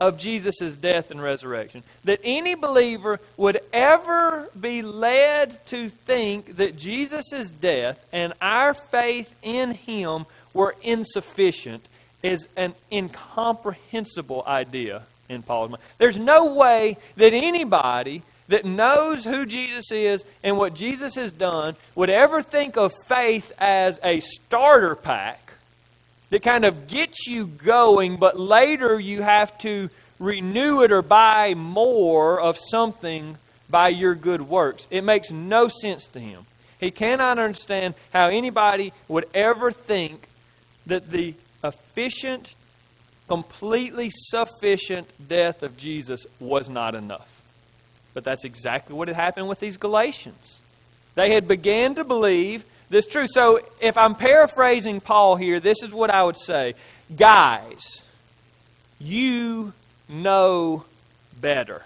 of 0.00 0.19
Jesus' 0.19 0.75
death 0.76 1.11
and 1.11 1.23
resurrection, 1.23 1.83
that 2.05 2.21
any 2.23 2.55
believer 2.55 3.21
would 3.37 3.61
ever 3.73 4.49
be 4.59 4.83
led 4.83 5.64
to 5.67 5.88
think 5.88 6.57
that 6.57 6.76
Jesus' 6.76 7.50
death 7.50 8.05
and 8.12 8.33
our 8.40 8.75
faith 8.75 9.35
in 9.43 9.73
him 9.73 10.26
were 10.55 10.75
insufficient 10.83 11.85
is 12.23 12.47
an 12.57 12.75
incomprehensible 12.90 14.43
idea 14.47 15.02
in 15.28 15.43
Paul's 15.43 15.71
mind. 15.71 15.83
There's 15.99 16.19
no 16.19 16.52
way 16.55 16.97
that 17.17 17.33
anybody 17.33 18.23
that 18.49 18.64
knows 18.64 19.25
who 19.25 19.47
Jesus 19.47 19.93
is 19.93 20.25
and 20.43 20.57
what 20.57 20.75
Jesus 20.75 21.14
has 21.14 21.31
done 21.31 21.76
would 21.95 22.11
ever 22.11 22.43
think 22.43 22.76
of 22.76 22.95
faith 23.07 23.52
as 23.59 24.00
a 24.02 24.21
starter 24.21 24.95
pack 24.95 25.48
that 26.30 26.42
kind 26.42 26.64
of 26.64 26.87
gets 26.88 27.26
you 27.26 27.47
going, 27.47 28.16
but 28.16 28.38
later 28.38 28.99
you 28.99 29.23
have 29.23 29.56
to 29.58 29.90
renew 30.18 30.82
it 30.82 30.92
or 30.92 31.02
buy 31.02 31.54
more 31.54 32.40
of 32.40 32.58
something 32.70 33.38
by 33.70 33.88
your 33.88 34.14
good 34.14 34.42
works. 34.42 34.87
It 34.90 35.04
makes 35.04 35.30
no 35.30 35.68
sense 35.68 36.06
to 36.08 36.20
him. 36.20 36.47
He 36.78 36.90
cannot 36.90 37.38
understand 37.38 37.94
how 38.12 38.28
anybody 38.28 38.92
would 39.08 39.26
ever 39.35 39.70
think 39.70 40.28
that 40.87 41.11
the 41.11 41.35
efficient, 41.62 42.54
completely 43.26 44.11
sufficient 44.11 45.08
death 45.28 45.62
of 45.62 45.76
Jesus 45.76 46.26
was 46.38 46.68
not 46.68 46.94
enough. 46.94 47.42
But 48.14 48.25
that's 48.25 48.44
exactly 48.44 48.94
what 48.94 49.08
had 49.08 49.16
happened 49.16 49.49
with 49.49 49.61
these 49.61 49.76
Galatians. 49.76 50.61
They 51.14 51.32
had 51.32 51.49
began 51.49 51.94
to 51.97 52.04
believe 52.04 52.64
this 52.90 53.07
truth. 53.07 53.30
So 53.33 53.61
if 53.80 53.97
I'm 53.97 54.14
paraphrasing 54.14 55.00
Paul 55.00 55.37
here, 55.37 55.61
this 55.61 55.83
is 55.83 55.92
what 55.92 56.11
I 56.11 56.23
would 56.25 56.38
say. 56.38 56.75
Guys, 57.16 58.02
you 58.99 59.73
know 60.09 60.85
better. 61.40 61.83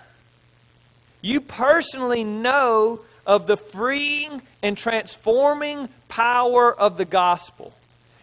You 1.20 1.40
personally 1.40 2.24
know 2.24 3.00
of 3.26 3.46
the 3.46 3.56
freeing 3.56 4.42
and 4.62 4.76
transforming 4.76 5.88
power 6.08 6.72
of 6.72 6.96
the 6.96 7.04
gospel. 7.04 7.72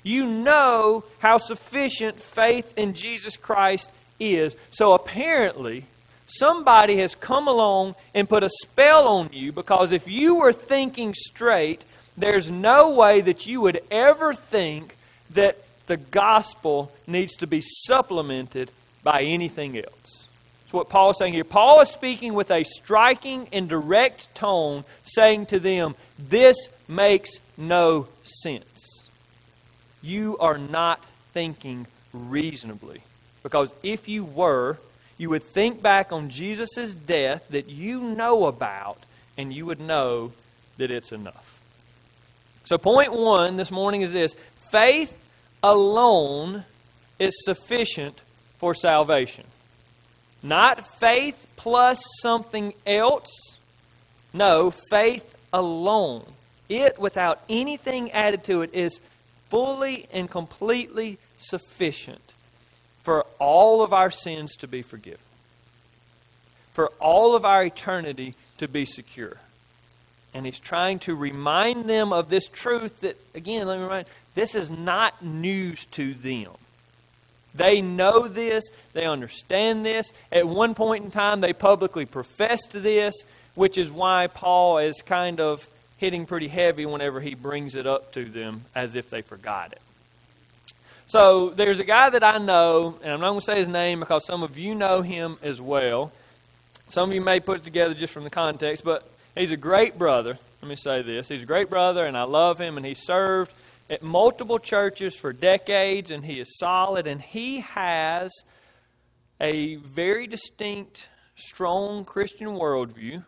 You 0.04 0.26
know 0.26 1.04
how 1.20 1.38
sufficient 1.38 2.20
faith 2.20 2.74
in 2.78 2.94
Jesus 2.94 3.38
Christ 3.38 3.90
is. 4.20 4.56
So 4.72 4.94
apparently, 4.94 5.86
somebody 6.26 6.98
has 6.98 7.16
come 7.16 7.48
along 7.48 7.96
and 8.14 8.30
put 8.30 8.44
a 8.44 8.50
spell 8.64 9.08
on 9.08 9.30
you 9.32 9.52
because 9.52 9.92
if 9.92 10.08
you 10.08 10.36
were 10.36 10.54
thinking 10.54 11.14
straight, 11.14 11.84
there's 12.20 12.52
no 12.52 12.92
way 12.92 13.22
that 13.22 13.48
you 13.48 13.62
would 13.62 13.82
ever 13.90 14.34
think 14.34 14.96
that 15.32 15.58
the 15.88 15.98
gospel 15.98 16.92
needs 17.08 17.36
to 17.38 17.48
be 17.48 17.62
supplemented 17.62 18.72
by 19.04 19.22
anything 19.22 19.78
else. 19.78 20.28
That's 20.62 20.74
what 20.74 20.90
Paul 20.90 21.12
is 21.12 21.18
saying 21.18 21.34
here. 21.34 21.44
Paul 21.44 21.82
is 21.82 21.90
speaking 21.90 22.34
with 22.34 22.52
a 22.52 22.64
striking 22.64 23.48
and 23.52 23.68
direct 23.68 24.36
tone, 24.36 24.84
saying 25.04 25.48
to 25.48 25.60
them, 25.60 25.96
This 26.20 26.56
makes 26.88 27.32
no 27.58 28.08
sense. 28.22 29.10
You 30.02 30.38
are 30.38 30.58
not 30.58 31.04
thinking 31.34 31.88
reasonably. 32.14 33.02
Because 33.42 33.74
if 33.82 34.08
you 34.08 34.24
were, 34.24 34.78
you 35.18 35.30
would 35.30 35.44
think 35.44 35.82
back 35.82 36.12
on 36.12 36.30
Jesus' 36.30 36.94
death 36.94 37.48
that 37.50 37.70
you 37.70 38.02
know 38.02 38.46
about, 38.46 39.00
and 39.38 39.52
you 39.52 39.66
would 39.66 39.80
know 39.80 40.34
that 40.78 40.92
it's 40.92 41.12
enough. 41.12 41.49
So, 42.70 42.78
point 42.78 43.12
one 43.12 43.58
this 43.58 43.72
morning 43.72 44.04
is 44.04 44.14
this 44.14 44.36
faith 44.72 45.12
alone 45.64 46.66
is 47.18 47.34
sufficient 47.44 48.22
for 48.60 48.76
salvation. 48.76 49.46
Not 50.44 51.00
faith 51.00 51.48
plus 51.56 52.00
something 52.22 52.76
else. 52.86 53.58
No, 54.34 54.70
faith 54.92 55.36
alone. 55.52 56.24
It, 56.70 57.00
without 57.00 57.42
anything 57.50 58.12
added 58.12 58.44
to 58.44 58.62
it, 58.62 58.72
is 58.72 59.00
fully 59.50 60.06
and 60.14 60.30
completely 60.30 61.18
sufficient 61.40 62.22
for 63.02 63.26
all 63.40 63.82
of 63.82 63.94
our 63.94 64.12
sins 64.12 64.56
to 64.58 64.68
be 64.68 64.84
forgiven, 64.84 65.26
for 66.72 66.90
all 67.00 67.36
of 67.36 67.46
our 67.46 67.64
eternity 67.64 68.36
to 68.60 68.68
be 68.68 68.86
secure. 68.86 69.38
And 70.34 70.46
he's 70.46 70.60
trying 70.60 71.00
to 71.00 71.16
remind 71.16 71.90
them 71.90 72.14
of 72.14 72.30
this 72.30 72.48
truth 72.48 73.02
that, 73.02 73.18
again, 73.34 73.68
let 73.68 73.78
me 73.78 73.84
remind 73.84 74.08
this 74.36 74.56
is 74.56 74.70
not 74.70 75.24
news 75.24 75.86
to 75.92 76.14
them. 76.14 76.52
They 77.56 77.82
know 77.82 78.28
this, 78.28 78.70
they 78.94 79.06
understand 79.06 79.84
this. 79.84 80.14
At 80.32 80.48
one 80.48 80.76
point 80.76 81.04
in 81.04 81.12
time, 81.12 81.42
they 81.42 81.54
publicly 81.54 82.06
professed 82.06 82.72
this, 82.72 83.16
which 83.56 83.78
is 83.78 83.90
why 83.90 84.28
Paul 84.28 84.78
is 84.78 85.02
kind 85.02 85.40
of 85.40 85.68
hitting 85.98 86.26
pretty 86.26 86.48
heavy 86.48 86.86
whenever 86.86 87.20
he 87.20 87.34
brings 87.34 87.76
it 87.76 87.88
up 87.88 88.14
to 88.14 88.24
them 88.24 88.66
as 88.76 88.96
if 88.96 89.10
they 89.10 89.22
forgot 89.22 89.74
it. 89.74 89.82
So 91.08 91.50
there's 91.50 91.80
a 91.80 91.84
guy 91.84 92.12
that 92.12 92.24
I 92.24 92.38
know, 92.38 93.00
and 93.04 93.12
I'm 93.12 93.20
not 93.20 93.30
going 93.30 93.40
to 93.40 93.46
say 93.46 93.58
his 93.58 93.68
name 93.68 94.00
because 94.00 94.26
some 94.26 94.44
of 94.44 94.60
you 94.60 94.76
know 94.76 95.02
him 95.02 95.38
as 95.42 95.60
well. 95.60 96.12
Some 96.90 97.10
of 97.10 97.16
you 97.16 97.22
may 97.22 97.40
put 97.40 97.58
it 97.58 97.64
together 97.64 97.96
just 97.96 98.14
from 98.14 98.24
the 98.24 98.30
context, 98.30 98.84
but 98.84 99.10
he's 99.36 99.52
a 99.52 99.58
great 99.58 99.98
brother. 99.98 100.38
Let 100.62 100.70
me 100.70 100.76
say 100.76 101.02
this. 101.02 101.30
He's 101.30 101.44
a 101.44 101.46
great 101.46 101.70
brother, 101.70 102.06
and 102.06 102.18
I 102.18 102.24
love 102.24 102.60
him, 102.60 102.78
and 102.78 102.86
he 102.86 102.94
served 102.94 103.54
at 103.90 104.04
multiple 104.04 104.60
churches 104.60 105.16
for 105.16 105.34
decades, 105.34 106.12
and 106.12 106.26
he 106.26 106.40
is 106.40 106.58
solid, 106.58 107.08
and 107.08 107.22
he 107.22 107.62
has 107.62 108.32
a 109.40 109.76
very 109.78 110.28
distinct, 110.28 111.08
strong 111.36 112.06
Christian 112.06 112.50
worldview. 112.50 113.26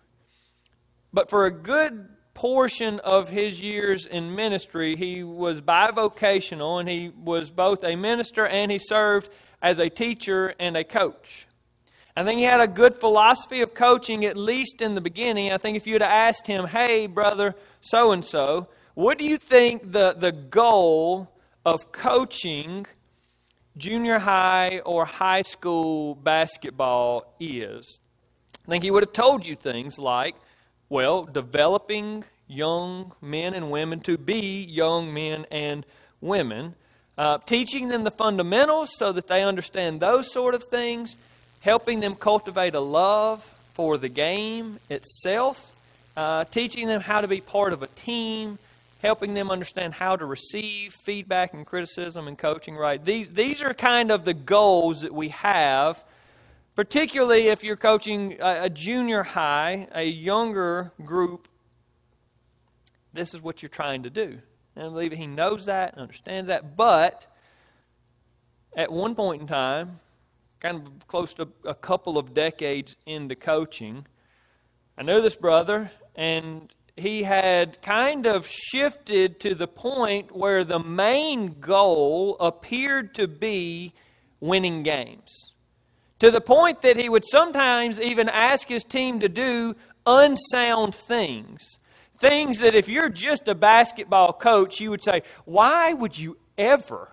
But 1.13 1.29
for 1.29 1.45
a 1.45 1.51
good 1.51 2.09
portion 2.33 2.99
of 2.99 3.29
his 3.29 3.61
years 3.61 4.05
in 4.05 4.35
ministry, 4.35 4.95
he 4.95 5.23
was 5.23 5.61
bivocational, 5.61 6.79
and 6.79 6.89
he 6.89 7.09
was 7.09 7.51
both 7.51 7.83
a 7.83 7.95
minister 7.95 8.47
and 8.47 8.71
he 8.71 8.79
served 8.79 9.29
as 9.61 9.79
a 9.79 9.89
teacher 9.89 10.53
and 10.59 10.75
a 10.75 10.83
coach. 10.83 11.47
I 12.15 12.23
think 12.23 12.39
he 12.39 12.43
had 12.43 12.59
a 12.59 12.67
good 12.67 12.97
philosophy 12.97 13.61
of 13.61 13.73
coaching, 13.73 14.25
at 14.25 14.35
least 14.35 14.81
in 14.81 14.95
the 14.95 15.01
beginning. 15.01 15.51
I 15.51 15.57
think 15.57 15.77
if 15.77 15.87
you 15.87 15.93
had 15.93 16.01
asked 16.01 16.45
him, 16.45 16.67
hey, 16.67 17.07
brother, 17.07 17.55
so 17.79 18.11
and 18.11 18.23
so, 18.23 18.67
what 18.95 19.17
do 19.17 19.25
you 19.25 19.37
think 19.37 19.91
the, 19.91 20.13
the 20.13 20.31
goal 20.31 21.31
of 21.65 21.91
coaching 21.91 22.85
junior 23.77 24.19
high 24.19 24.79
or 24.79 25.05
high 25.05 25.43
school 25.43 26.15
basketball 26.15 27.33
is? 27.39 27.99
I 28.65 28.69
think 28.69 28.83
he 28.83 28.91
would 28.91 29.03
have 29.03 29.13
told 29.13 29.45
you 29.45 29.55
things 29.55 29.97
like, 29.97 30.35
well, 30.89 31.23
developing 31.23 32.25
young 32.47 33.13
men 33.21 33.53
and 33.53 33.71
women 33.71 34.01
to 34.01 34.17
be 34.17 34.63
young 34.63 35.13
men 35.13 35.45
and 35.49 35.85
women, 36.19 36.75
uh, 37.17 37.37
teaching 37.39 37.87
them 37.87 38.03
the 38.03 38.11
fundamentals 38.11 38.91
so 38.97 39.13
that 39.13 39.27
they 39.27 39.43
understand 39.43 40.01
those 40.01 40.31
sort 40.31 40.53
of 40.53 40.65
things, 40.65 41.15
helping 41.61 41.99
them 41.99 42.15
cultivate 42.15 42.75
a 42.75 42.79
love 42.79 43.43
for 43.73 43.97
the 43.97 44.09
game 44.09 44.79
itself, 44.89 45.73
uh, 46.17 46.43
teaching 46.45 46.87
them 46.87 47.01
how 47.01 47.21
to 47.21 47.27
be 47.27 47.39
part 47.39 47.71
of 47.71 47.81
a 47.81 47.87
team, 47.87 48.59
helping 49.01 49.33
them 49.33 49.49
understand 49.49 49.93
how 49.93 50.15
to 50.15 50.25
receive 50.25 50.93
feedback 50.93 51.53
and 51.53 51.65
criticism 51.65 52.27
and 52.27 52.37
coaching 52.37 52.75
right. 52.75 53.03
These, 53.03 53.29
these 53.29 53.63
are 53.63 53.73
kind 53.73 54.11
of 54.11 54.25
the 54.25 54.33
goals 54.33 55.01
that 55.01 55.13
we 55.13 55.29
have, 55.29 56.03
particularly 56.75 57.47
if 57.47 57.63
you're 57.63 57.75
coaching 57.75 58.37
a, 58.39 58.63
a 58.63 58.69
junior 58.69 59.23
high, 59.23 59.87
a 59.93 60.03
younger 60.03 60.91
group. 61.03 61.47
This 63.13 63.33
is 63.33 63.41
what 63.41 63.61
you're 63.61 63.69
trying 63.69 64.03
to 64.03 64.09
do. 64.09 64.39
And 64.75 64.85
I 64.85 64.89
believe 64.89 65.11
he 65.11 65.27
knows 65.27 65.65
that 65.65 65.93
and 65.93 66.01
understands 66.01 66.47
that. 66.47 66.75
But 66.77 67.27
at 68.75 68.91
one 68.91 69.15
point 69.15 69.41
in 69.41 69.47
time, 69.47 69.99
kind 70.61 70.77
of 70.77 71.07
close 71.07 71.33
to 71.33 71.47
a 71.65 71.73
couple 71.73 72.17
of 72.17 72.33
decades 72.33 72.95
into 73.05 73.35
coaching, 73.35 74.05
I 74.97 75.01
know 75.01 75.19
this 75.19 75.35
brother, 75.35 75.91
and 76.15 76.71
he 76.95 77.23
had 77.23 77.81
kind 77.81 78.27
of 78.27 78.47
shifted 78.47 79.39
to 79.39 79.55
the 79.55 79.67
point 79.67 80.35
where 80.35 80.63
the 80.63 80.79
main 80.79 81.59
goal 81.59 82.37
appeared 82.39 83.15
to 83.15 83.27
be 83.27 83.93
winning 84.39 84.83
games. 84.83 85.31
To 86.19 86.29
the 86.29 86.41
point 86.41 86.83
that 86.83 86.97
he 86.97 87.09
would 87.09 87.25
sometimes 87.25 87.99
even 87.99 88.29
ask 88.29 88.67
his 88.67 88.83
team 88.83 89.19
to 89.21 89.29
do 89.29 89.75
unsound 90.05 90.93
things. 90.93 91.79
Things 92.19 92.59
that 92.59 92.75
if 92.75 92.87
you're 92.87 93.09
just 93.09 93.47
a 93.47 93.55
basketball 93.55 94.33
coach, 94.33 94.79
you 94.79 94.91
would 94.91 95.01
say, 95.01 95.23
Why 95.45 95.93
would 95.93 96.19
you 96.19 96.37
ever 96.55 97.10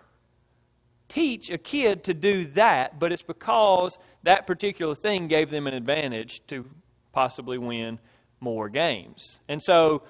teach 1.08 1.50
a 1.50 1.58
kid 1.58 2.04
to 2.04 2.14
do 2.14 2.44
that? 2.44 2.98
But 2.98 3.12
it's 3.12 3.22
because 3.22 3.98
that 4.22 4.46
particular 4.46 4.94
thing 4.94 5.28
gave 5.28 5.50
them 5.50 5.66
an 5.66 5.74
advantage 5.74 6.42
to 6.48 6.64
possibly 7.12 7.58
win 7.58 7.98
more 8.40 8.68
games. 8.68 9.40
And 9.48 9.62
so, 9.62 10.02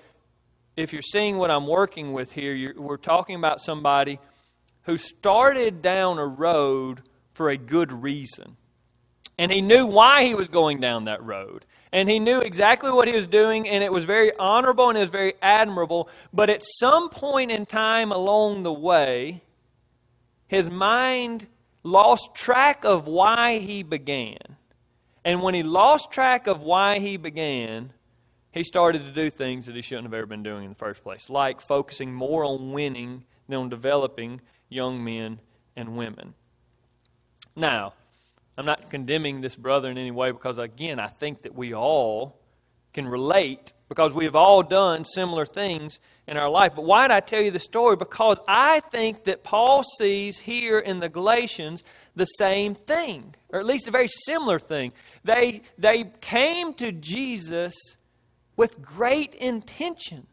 if 0.76 0.92
you're 0.92 1.02
seeing 1.02 1.38
what 1.38 1.50
I'm 1.50 1.66
working 1.66 2.12
with 2.12 2.32
here, 2.32 2.72
we're 2.76 2.98
talking 2.98 3.34
about 3.34 3.60
somebody 3.60 4.20
who 4.82 4.96
started 4.96 5.82
down 5.82 6.18
a 6.18 6.26
road 6.26 7.02
for 7.34 7.50
a 7.50 7.56
good 7.56 7.92
reason. 7.92 8.56
And 9.38 9.52
he 9.52 9.60
knew 9.60 9.86
why 9.86 10.24
he 10.24 10.34
was 10.34 10.48
going 10.48 10.80
down 10.80 11.04
that 11.04 11.22
road. 11.24 11.64
And 11.92 12.08
he 12.08 12.18
knew 12.18 12.40
exactly 12.40 12.90
what 12.90 13.08
he 13.08 13.14
was 13.14 13.26
doing, 13.26 13.68
and 13.68 13.82
it 13.82 13.92
was 13.92 14.04
very 14.04 14.32
honorable 14.38 14.88
and 14.88 14.98
it 14.98 15.00
was 15.00 15.10
very 15.10 15.34
admirable. 15.40 16.08
But 16.32 16.50
at 16.50 16.62
some 16.62 17.08
point 17.08 17.50
in 17.50 17.64
time 17.64 18.12
along 18.12 18.62
the 18.62 18.72
way, 18.72 19.42
his 20.48 20.68
mind 20.70 21.46
lost 21.82 22.34
track 22.34 22.84
of 22.84 23.06
why 23.06 23.58
he 23.58 23.82
began. 23.82 24.38
And 25.24 25.42
when 25.42 25.54
he 25.54 25.62
lost 25.62 26.10
track 26.10 26.46
of 26.46 26.62
why 26.62 26.98
he 26.98 27.16
began, 27.16 27.92
he 28.50 28.64
started 28.64 29.04
to 29.04 29.12
do 29.12 29.30
things 29.30 29.66
that 29.66 29.76
he 29.76 29.82
shouldn't 29.82 30.06
have 30.06 30.14
ever 30.14 30.26
been 30.26 30.42
doing 30.42 30.64
in 30.64 30.70
the 30.70 30.76
first 30.76 31.02
place, 31.02 31.28
like 31.28 31.60
focusing 31.60 32.12
more 32.12 32.44
on 32.44 32.72
winning 32.72 33.24
than 33.46 33.58
on 33.58 33.68
developing 33.68 34.40
young 34.68 35.04
men 35.04 35.40
and 35.76 35.96
women. 35.96 36.34
Now, 37.54 37.94
I'm 38.56 38.66
not 38.66 38.90
condemning 38.90 39.40
this 39.40 39.54
brother 39.54 39.90
in 39.90 39.98
any 39.98 40.10
way 40.10 40.30
because, 40.32 40.58
again, 40.58 40.98
I 40.98 41.06
think 41.06 41.42
that 41.42 41.54
we 41.54 41.74
all 41.74 42.40
can 42.92 43.06
relate 43.06 43.72
because 43.88 44.12
we 44.12 44.24
have 44.24 44.36
all 44.36 44.62
done 44.62 45.04
similar 45.04 45.46
things 45.46 45.98
in 46.26 46.36
our 46.36 46.50
life. 46.50 46.74
But 46.76 46.84
why 46.84 47.08
did 47.08 47.14
I 47.14 47.20
tell 47.20 47.40
you 47.40 47.50
the 47.50 47.58
story? 47.58 47.96
Because 47.96 48.38
I 48.46 48.80
think 48.80 49.24
that 49.24 49.42
Paul 49.42 49.82
sees 49.98 50.38
here 50.38 50.78
in 50.78 51.00
the 51.00 51.08
Galatians 51.08 51.82
the 52.14 52.26
same 52.26 52.74
thing, 52.74 53.34
or 53.48 53.58
at 53.58 53.66
least 53.66 53.88
a 53.88 53.90
very 53.90 54.08
similar 54.08 54.58
thing. 54.58 54.92
They, 55.24 55.62
they 55.78 56.04
came 56.20 56.74
to 56.74 56.92
Jesus 56.92 57.74
with 58.56 58.82
great 58.82 59.34
intention. 59.34 60.26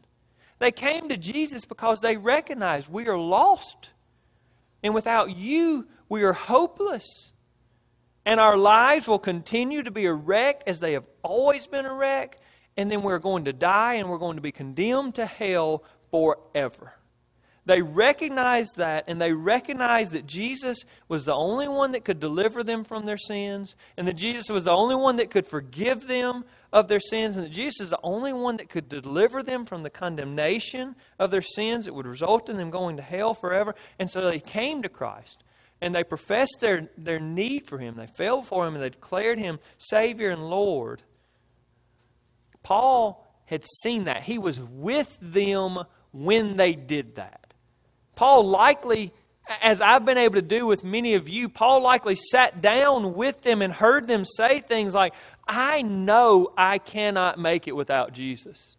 They 0.58 0.72
came 0.72 1.08
to 1.08 1.16
Jesus 1.16 1.64
because 1.64 2.00
they 2.00 2.16
recognized 2.16 2.88
we 2.88 3.08
are 3.08 3.18
lost. 3.18 3.90
And 4.82 4.94
without 4.94 5.36
you, 5.36 5.86
we 6.08 6.22
are 6.22 6.32
hopeless. 6.32 7.32
And 8.26 8.40
our 8.40 8.56
lives 8.56 9.06
will 9.06 9.18
continue 9.18 9.82
to 9.82 9.90
be 9.90 10.06
a 10.06 10.12
wreck 10.12 10.62
as 10.66 10.80
they 10.80 10.92
have 10.92 11.04
always 11.22 11.66
been 11.66 11.86
a 11.86 11.94
wreck. 11.94 12.40
And 12.76 12.90
then 12.90 13.02
we're 13.02 13.18
going 13.18 13.44
to 13.46 13.52
die 13.52 13.94
and 13.94 14.08
we're 14.08 14.18
going 14.18 14.36
to 14.36 14.42
be 14.42 14.52
condemned 14.52 15.14
to 15.16 15.26
hell 15.26 15.82
forever. 16.10 16.94
They 17.66 17.82
recognized 17.82 18.76
that, 18.76 19.04
and 19.08 19.20
they 19.20 19.32
recognized 19.32 20.12
that 20.12 20.24
Jesus 20.24 20.78
was 21.08 21.24
the 21.24 21.34
only 21.34 21.66
one 21.66 21.92
that 21.92 22.04
could 22.04 22.20
deliver 22.20 22.62
them 22.62 22.84
from 22.84 23.06
their 23.06 23.16
sins, 23.16 23.74
and 23.96 24.06
that 24.06 24.14
Jesus 24.14 24.48
was 24.48 24.62
the 24.62 24.70
only 24.70 24.94
one 24.94 25.16
that 25.16 25.32
could 25.32 25.48
forgive 25.48 26.06
them 26.06 26.44
of 26.72 26.86
their 26.86 27.00
sins, 27.00 27.34
and 27.34 27.44
that 27.44 27.50
Jesus 27.50 27.80
is 27.80 27.90
the 27.90 27.98
only 28.04 28.32
one 28.32 28.56
that 28.58 28.68
could 28.68 28.88
deliver 28.88 29.42
them 29.42 29.66
from 29.66 29.82
the 29.82 29.90
condemnation 29.90 30.94
of 31.18 31.32
their 31.32 31.42
sins 31.42 31.86
that 31.86 31.94
would 31.94 32.06
result 32.06 32.48
in 32.48 32.56
them 32.56 32.70
going 32.70 32.98
to 32.98 33.02
hell 33.02 33.34
forever. 33.34 33.74
And 33.98 34.08
so 34.08 34.20
they 34.20 34.38
came 34.38 34.82
to 34.82 34.88
Christ, 34.88 35.42
and 35.80 35.92
they 35.92 36.04
professed 36.04 36.58
their, 36.60 36.88
their 36.96 37.18
need 37.18 37.66
for 37.66 37.78
Him. 37.78 37.96
They 37.96 38.06
fell 38.06 38.42
for 38.42 38.64
Him, 38.64 38.74
and 38.74 38.84
they 38.84 38.90
declared 38.90 39.40
Him 39.40 39.58
Savior 39.76 40.30
and 40.30 40.48
Lord. 40.48 41.02
Paul 42.66 43.24
had 43.44 43.64
seen 43.64 44.04
that. 44.04 44.24
He 44.24 44.38
was 44.38 44.60
with 44.60 45.16
them 45.22 45.78
when 46.10 46.56
they 46.56 46.72
did 46.72 47.14
that. 47.14 47.54
Paul 48.16 48.48
likely, 48.48 49.12
as 49.62 49.80
I've 49.80 50.04
been 50.04 50.18
able 50.18 50.34
to 50.34 50.42
do 50.42 50.66
with 50.66 50.82
many 50.82 51.14
of 51.14 51.28
you, 51.28 51.48
Paul 51.48 51.80
likely 51.80 52.16
sat 52.16 52.60
down 52.60 53.14
with 53.14 53.42
them 53.42 53.62
and 53.62 53.72
heard 53.72 54.08
them 54.08 54.24
say 54.24 54.58
things 54.58 54.94
like, 54.94 55.14
I 55.46 55.82
know 55.82 56.52
I 56.56 56.78
cannot 56.78 57.38
make 57.38 57.68
it 57.68 57.76
without 57.76 58.12
Jesus. 58.12 58.76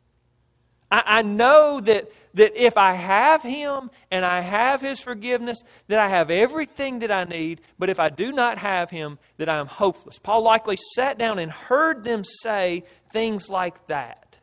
I, 0.91 1.03
I 1.05 1.21
know 1.21 1.79
that, 1.79 2.11
that 2.33 2.61
if 2.61 2.75
I 2.75 2.93
have 2.93 3.41
Him 3.41 3.89
and 4.11 4.25
I 4.25 4.41
have 4.41 4.81
His 4.81 4.99
forgiveness, 4.99 5.63
that 5.87 5.99
I 5.99 6.09
have 6.09 6.29
everything 6.29 6.99
that 6.99 7.11
I 7.11 7.23
need, 7.23 7.61
but 7.79 7.89
if 7.89 8.01
I 8.01 8.09
do 8.09 8.33
not 8.33 8.57
have 8.57 8.89
Him, 8.89 9.17
that 9.37 9.47
I 9.47 9.59
am 9.59 9.67
hopeless. 9.67 10.19
Paul 10.19 10.41
likely 10.41 10.77
sat 10.95 11.17
down 11.17 11.39
and 11.39 11.49
heard 11.49 12.03
them 12.03 12.25
say 12.25 12.83
things 13.17 13.49
like 13.49 13.87
that. 13.87 14.39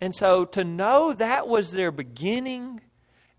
And 0.00 0.14
so 0.14 0.44
to 0.44 0.62
know 0.62 1.12
that 1.12 1.48
was 1.48 1.72
their 1.72 1.90
beginning 1.90 2.80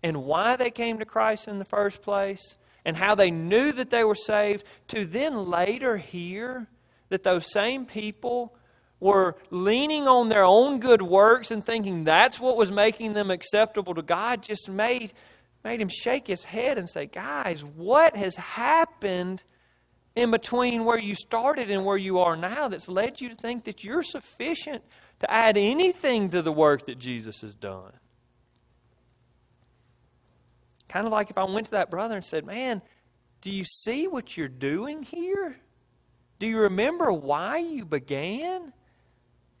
and 0.02 0.24
why 0.24 0.56
they 0.56 0.70
came 0.70 0.98
to 0.98 1.06
Christ 1.06 1.48
in 1.48 1.58
the 1.58 1.64
first 1.64 2.02
place 2.02 2.56
and 2.84 2.98
how 2.98 3.14
they 3.14 3.30
knew 3.30 3.72
that 3.72 3.88
they 3.88 4.04
were 4.04 4.14
saved, 4.14 4.62
to 4.88 5.06
then 5.06 5.46
later 5.46 5.96
hear 5.96 6.66
that 7.08 7.22
those 7.22 7.50
same 7.50 7.86
people 7.86 8.54
were 9.00 9.36
leaning 9.50 10.06
on 10.06 10.28
their 10.28 10.44
own 10.44 10.80
good 10.80 11.00
works 11.00 11.50
and 11.50 11.64
thinking 11.64 12.04
that's 12.04 12.38
what 12.38 12.58
was 12.58 12.70
making 12.70 13.14
them 13.14 13.30
acceptable 13.30 13.94
to 13.94 14.02
God 14.02 14.42
just 14.42 14.68
made, 14.68 15.14
made 15.64 15.80
him 15.80 15.88
shake 15.88 16.26
his 16.26 16.44
head 16.44 16.76
and 16.76 16.90
say, 16.90 17.06
Guys, 17.06 17.64
what 17.64 18.14
has 18.14 18.36
happened 18.36 19.42
in 20.16 20.30
between 20.30 20.84
where 20.84 20.98
you 20.98 21.14
started 21.14 21.70
and 21.70 21.84
where 21.84 21.98
you 21.98 22.18
are 22.18 22.36
now 22.36 22.66
that's 22.66 22.88
led 22.88 23.20
you 23.20 23.28
to 23.28 23.36
think 23.36 23.64
that 23.64 23.84
you're 23.84 24.02
sufficient 24.02 24.82
to 25.20 25.30
add 25.30 25.56
anything 25.56 26.30
to 26.30 26.42
the 26.42 26.50
work 26.50 26.86
that 26.86 26.98
Jesus 26.98 27.42
has 27.42 27.54
done? 27.54 27.92
Kind 30.88 31.06
of 31.06 31.12
like 31.12 31.30
if 31.30 31.36
I 31.36 31.44
went 31.44 31.66
to 31.66 31.72
that 31.72 31.90
brother 31.90 32.16
and 32.16 32.24
said, 32.24 32.46
Man, 32.46 32.80
do 33.42 33.52
you 33.52 33.64
see 33.64 34.08
what 34.08 34.36
you're 34.36 34.48
doing 34.48 35.02
here? 35.02 35.56
Do 36.38 36.46
you 36.46 36.58
remember 36.58 37.12
why 37.12 37.58
you 37.58 37.84
began? 37.84 38.72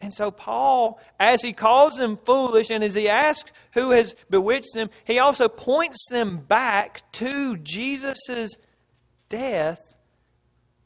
And 0.00 0.12
so, 0.12 0.30
Paul, 0.30 1.00
as 1.18 1.42
he 1.42 1.52
calls 1.52 1.96
them 1.96 2.16
foolish 2.16 2.70
and 2.70 2.84
as 2.84 2.94
he 2.94 3.08
asks 3.08 3.50
who 3.72 3.90
has 3.90 4.14
bewitched 4.28 4.74
them, 4.74 4.90
he 5.04 5.18
also 5.18 5.48
points 5.48 6.04
them 6.10 6.36
back 6.36 7.10
to 7.12 7.56
Jesus' 7.58 8.56
death 9.28 9.85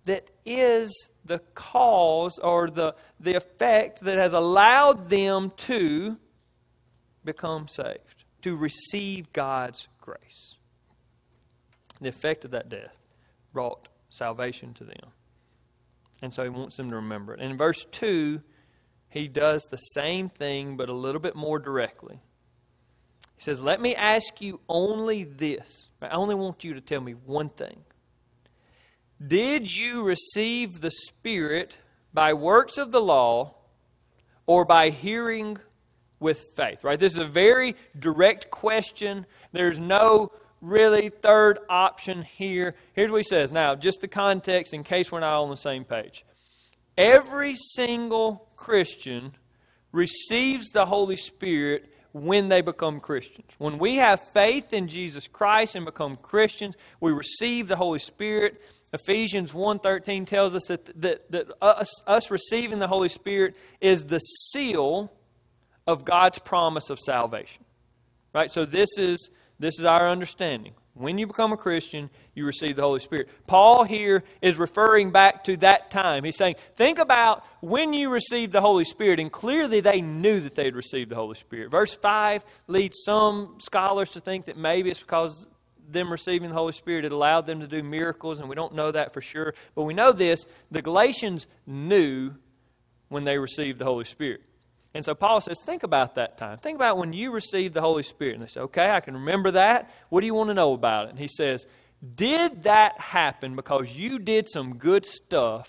that 0.04 0.30
is 0.45 1.11
the 1.25 1.38
cause 1.54 2.38
or 2.38 2.69
the, 2.69 2.95
the 3.19 3.35
effect 3.35 4.00
that 4.00 4.19
has 4.19 4.32
allowed 4.32 5.10
them 5.10 5.52
to 5.56 6.17
become 7.25 7.69
saved, 7.69 8.25
to 8.43 8.56
receive 8.56 9.32
God's 9.32 9.89
grace. 10.00 10.56
The 12.00 12.08
effect 12.08 12.45
of 12.45 12.52
that 12.52 12.69
death 12.69 12.97
brought 13.52 13.89
salvation 14.08 14.75
to 14.75 14.84
them. 14.84 15.13
And 16.23 16.32
so 16.32 16.43
he 16.43 16.49
wants 16.49 16.76
them 16.76 16.91
to 16.91 16.97
remember 16.97 17.34
it. 17.34 17.41
And 17.41 17.52
in 17.52 17.58
verse 17.58 17.84
2, 17.84 18.43
he 19.08 19.28
does 19.28 19.67
the 19.67 19.76
same 19.76 20.28
thing, 20.28 20.76
but 20.76 20.89
a 20.89 20.95
little 20.95 21.21
bit 21.21 21.34
more 21.34 21.58
directly. 21.58 22.21
He 23.36 23.43
says, 23.43 23.60
Let 23.60 23.80
me 23.80 23.95
ask 23.95 24.41
you 24.41 24.60
only 24.69 25.25
this. 25.25 25.89
I 26.00 26.08
only 26.10 26.34
want 26.34 26.65
you 26.65 26.75
to 26.75 26.80
tell 26.80 27.00
me 27.00 27.13
one 27.13 27.49
thing. 27.49 27.80
Did 29.25 29.75
you 29.75 30.02
receive 30.02 30.80
the 30.80 30.91
Spirit 30.91 31.78
by 32.15 32.33
works 32.33 32.78
of 32.78 32.91
the 32.91 33.02
law 33.02 33.54
or 34.47 34.65
by 34.65 34.91
hearing 34.91 35.59
with 36.19 36.43
faith? 36.56 36.83
Right? 36.85 36.99
This 36.99 37.13
is 37.13 37.19
a 37.19 37.26
very 37.26 37.76
direct 37.99 38.50
question. 38.50 39.26
There's 39.52 39.78
no 39.78 40.33
really 40.63 41.11
third 41.11 41.59
option 41.69 42.23
here. 42.23 42.75
Here's 42.95 43.11
what 43.11 43.19
he 43.19 43.25
says. 43.25 43.52
Now, 43.52 43.75
just 43.75 44.00
the 44.00 44.09
context 44.09 44.73
in 44.73 44.85
case 44.85 45.13
we're 45.13 45.21
not 45.21 45.43
on 45.43 45.50
the 45.50 45.56
same 45.56 45.85
page. 45.85 46.25
Every 46.97 47.56
single 47.56 48.49
Christian 48.56 49.33
receives 49.93 50.69
the 50.71 50.87
Holy 50.87 51.17
Spirit 51.17 51.93
when 52.13 52.49
they 52.49 52.61
become 52.61 53.00
Christians. 53.00 53.52
When 53.59 53.78
we 53.78 53.97
have 53.97 54.21
faith 54.33 54.73
in 54.73 54.89
Jesus 54.89 55.28
Christ 55.28 55.76
and 55.76 55.85
become 55.85 56.17
Christians, 56.17 56.75
we 57.00 57.13
receive 57.13 57.69
the 57.69 57.76
Holy 57.76 57.99
Spirit. 57.99 58.61
Ephesians 58.93 59.53
1.13 59.53 60.26
tells 60.26 60.55
us 60.55 60.65
that, 60.65 61.00
that, 61.00 61.31
that 61.31 61.49
us, 61.63 61.93
us 62.07 62.31
receiving 62.31 62.79
the 62.79 62.89
Holy 62.89 63.09
Spirit 63.09 63.57
is 63.81 64.05
the 64.05 64.19
seal 64.19 65.13
of 65.87 66.05
God's 66.05 66.39
promise 66.39 66.91
of 66.91 66.99
salvation. 66.99 67.65
Right? 68.33 68.50
So 68.50 68.65
this 68.65 68.89
is 68.97 69.31
this 69.61 69.79
is 69.79 69.85
our 69.85 70.09
understanding. 70.09 70.73
When 70.95 71.19
you 71.19 71.26
become 71.26 71.53
a 71.53 71.57
Christian, 71.57 72.11
you 72.35 72.45
receive 72.47 72.76
the 72.76 72.83
Holy 72.83 72.99
Spirit. 72.99 73.29
Paul 73.47 73.85
here 73.85 74.25
is 74.43 74.59
referring 74.59 75.13
back 75.13 75.45
to 75.45 75.57
that 75.59 75.91
time. 75.91 76.25
He's 76.25 76.37
saying, 76.37 76.57
think 76.76 76.99
about 76.99 77.45
when 77.61 77.93
you 77.93 78.09
received 78.09 78.53
the 78.53 78.61
Holy 78.61 78.85
Spirit, 78.85 79.21
and 79.21 79.31
clearly 79.31 79.81
they 79.81 80.00
knew 80.00 80.41
that 80.41 80.55
they'd 80.55 80.75
received 80.75 81.11
the 81.11 81.15
Holy 81.15 81.37
Spirit. 81.37 81.71
Verse 81.71 81.95
5 81.95 82.45
leads 82.67 82.99
some 83.05 83.59
scholars 83.61 84.11
to 84.11 84.21
think 84.21 84.47
that 84.47 84.57
maybe 84.57 84.91
it's 84.91 85.00
because 85.00 85.47
them 85.93 86.11
receiving 86.11 86.50
the 86.50 86.55
Holy 86.55 86.73
Spirit 86.73 87.05
it 87.05 87.13
allowed 87.13 87.47
them 87.47 87.61
to 87.61 87.67
do 87.67 87.83
miracles, 87.83 88.41
and 88.41 88.49
we 88.49 88.55
don't 88.55 88.75
know 88.75 88.91
that 88.91 89.13
for 89.13 89.21
sure. 89.21 89.55
But 89.75 89.85
we 89.85 89.95
know 89.95 90.13
this 90.13 90.45
the 90.71 90.83
Galatians 90.83 91.47
knew 91.67 92.33
when 93.09 93.25
they 93.25 93.39
received 93.39 93.79
the 93.79 93.85
Holy 93.85 94.05
Spirit. 94.05 94.43
And 94.93 95.05
so 95.05 95.15
Paul 95.15 95.41
says, 95.41 95.61
think 95.65 95.83
about 95.83 96.17
that 96.17 96.37
time. 96.37 96.59
Think 96.59 96.76
about 96.76 96.99
when 96.99 97.13
you 97.13 97.31
received 97.31 97.75
the 97.75 97.81
Holy 97.81 98.03
Spirit. 98.03 98.35
And 98.35 98.43
they 98.43 98.49
say, 98.49 98.61
okay, 98.61 98.91
I 98.91 99.00
can 99.00 99.15
remember 99.15 99.53
that. 99.53 99.91
What 100.09 100.21
do 100.21 100.26
you 100.26 100.35
want 100.35 100.49
to 100.49 100.55
know 100.55 100.73
about 100.73 101.07
it? 101.07 101.11
And 101.11 101.19
he 101.19 101.29
says, 101.29 101.65
did 102.15 102.65
that 102.65 102.99
happen 102.99 103.55
because 103.55 103.97
you 103.97 104.19
did 104.19 104.49
some 104.49 104.76
good 104.76 105.07
stuff? 105.07 105.69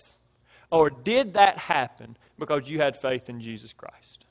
Or 0.72 0.90
did 0.90 1.34
that 1.34 1.58
happen 1.58 2.18
because 2.40 2.70
you 2.70 2.80
had 2.80 2.96
faith 2.96 3.30
in 3.30 3.42
Jesus 3.42 3.74
Christ? 3.74 4.26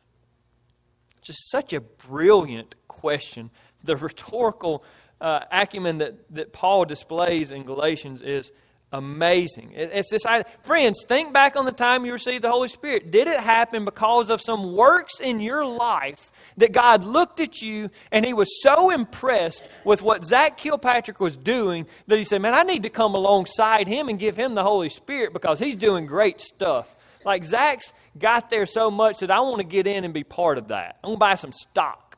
Just 1.21 1.51
such 1.51 1.73
a 1.73 1.81
brilliant 1.81 2.75
question. 2.89 3.51
The 3.85 3.97
rhetorical 3.97 4.85
uh, 5.21 5.41
acumen 5.51 5.99
that, 5.99 6.15
that 6.35 6.53
Paul 6.53 6.85
displays 6.85 7.53
in 7.53 7.65
Galatians 7.65 8.23
is 8.23 8.53
amazing. 8.93 9.73
It's 9.75 10.11
this 10.11 10.27
idea. 10.27 10.47
Friends, 10.63 11.05
think 11.07 11.33
back 11.33 11.57
on 11.57 11.65
the 11.65 11.73
time 11.73 12.05
you 12.05 12.13
received 12.13 12.43
the 12.43 12.51
Holy 12.51 12.69
Spirit. 12.69 13.11
Did 13.11 13.29
it 13.29 13.39
happen 13.39 13.85
because 13.85 14.31
of 14.31 14.41
some 14.41 14.75
works 14.75 15.21
in 15.21 15.41
your 15.41 15.65
life 15.65 16.33
that 16.57 16.73
God 16.73 17.05
looked 17.05 17.41
at 17.41 17.63
you 17.63 17.91
and 18.11 18.25
he 18.25 18.33
was 18.33 18.63
so 18.63 18.91
impressed 18.91 19.63
with 19.85 20.03
what 20.03 20.25
Zach 20.25 20.57
Kilpatrick 20.57 21.21
was 21.21 21.37
doing 21.37 21.87
that 22.09 22.19
he 22.19 22.25
said, 22.25 22.43
Man, 22.43 22.55
I 22.55 22.65
need 22.65 22.83
to 22.83 22.91
come 22.91 23.15
alongside 23.15 23.87
him 23.87 24.09
and 24.09 24.19
give 24.19 24.37
him 24.37 24.55
the 24.55 24.65
Holy 24.65 24.89
Spirit 24.89 25.33
because 25.33 25.61
he's 25.61 25.77
doing 25.77 26.07
great 26.07 26.41
stuff. 26.41 26.97
Like 27.25 27.45
Zach's 27.45 27.93
got 28.19 28.51
there 28.51 28.67
so 28.67 28.91
much 28.91 29.19
that 29.19 29.31
I 29.31 29.41
want 29.41 29.59
to 29.59 29.67
get 29.67 29.87
in 29.87 30.05
and 30.05 30.15
be 30.15 30.25
part 30.25 30.59
of 30.59 30.69
that. 30.69 30.99
I 31.05 31.07
want 31.07 31.17
to 31.17 31.21
buy 31.21 31.35
some 31.35 31.53
stock 31.53 32.10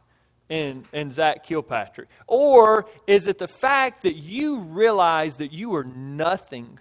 and, 0.53 0.85
and 0.93 1.11
Zach 1.11 1.45
Kilpatrick? 1.45 2.09
Or 2.27 2.87
is 3.07 3.27
it 3.27 3.38
the 3.38 3.49
fact 3.49 4.03
that 4.03 4.17
you 4.17 4.59
realize 4.59 5.37
that 5.37 5.51
you 5.51 5.75
are 5.75 5.85
nothing 5.85 6.79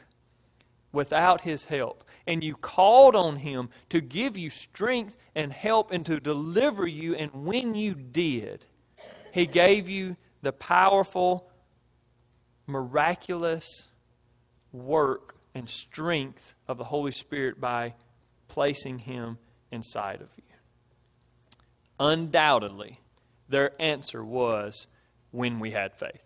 without 0.92 1.42
his 1.42 1.64
help? 1.64 2.04
And 2.28 2.44
you 2.44 2.56
called 2.56 3.16
on 3.16 3.38
him 3.38 3.70
to 3.90 4.02
give 4.02 4.38
you 4.38 4.50
strength 4.50 5.16
and 5.36 5.54
help 5.54 5.92
and 5.92 6.06
to 6.06 6.20
deliver 6.20 6.86
you. 6.86 7.16
And 7.16 7.32
when 7.46 7.74
you 7.74 7.96
did, 7.96 8.66
he 9.34 9.46
gave 9.46 9.88
you 9.88 10.18
the 10.42 10.52
powerful, 10.52 11.50
miraculous 12.68 13.88
work 14.74 15.36
and 15.56 15.70
strength 15.70 16.56
of 16.68 16.78
the 16.78 16.84
Holy 16.84 17.12
Spirit 17.12 17.62
by 17.62 17.94
placing 18.50 19.00
him 19.00 19.38
inside 19.72 20.22
of 20.22 20.30
you. 20.36 20.44
Undoubtedly, 22.00 23.01
Their 23.52 23.72
answer 23.80 24.24
was 24.24 24.88
when 25.32 25.60
we 25.60 25.72
had 25.72 25.94
faith. 25.94 26.22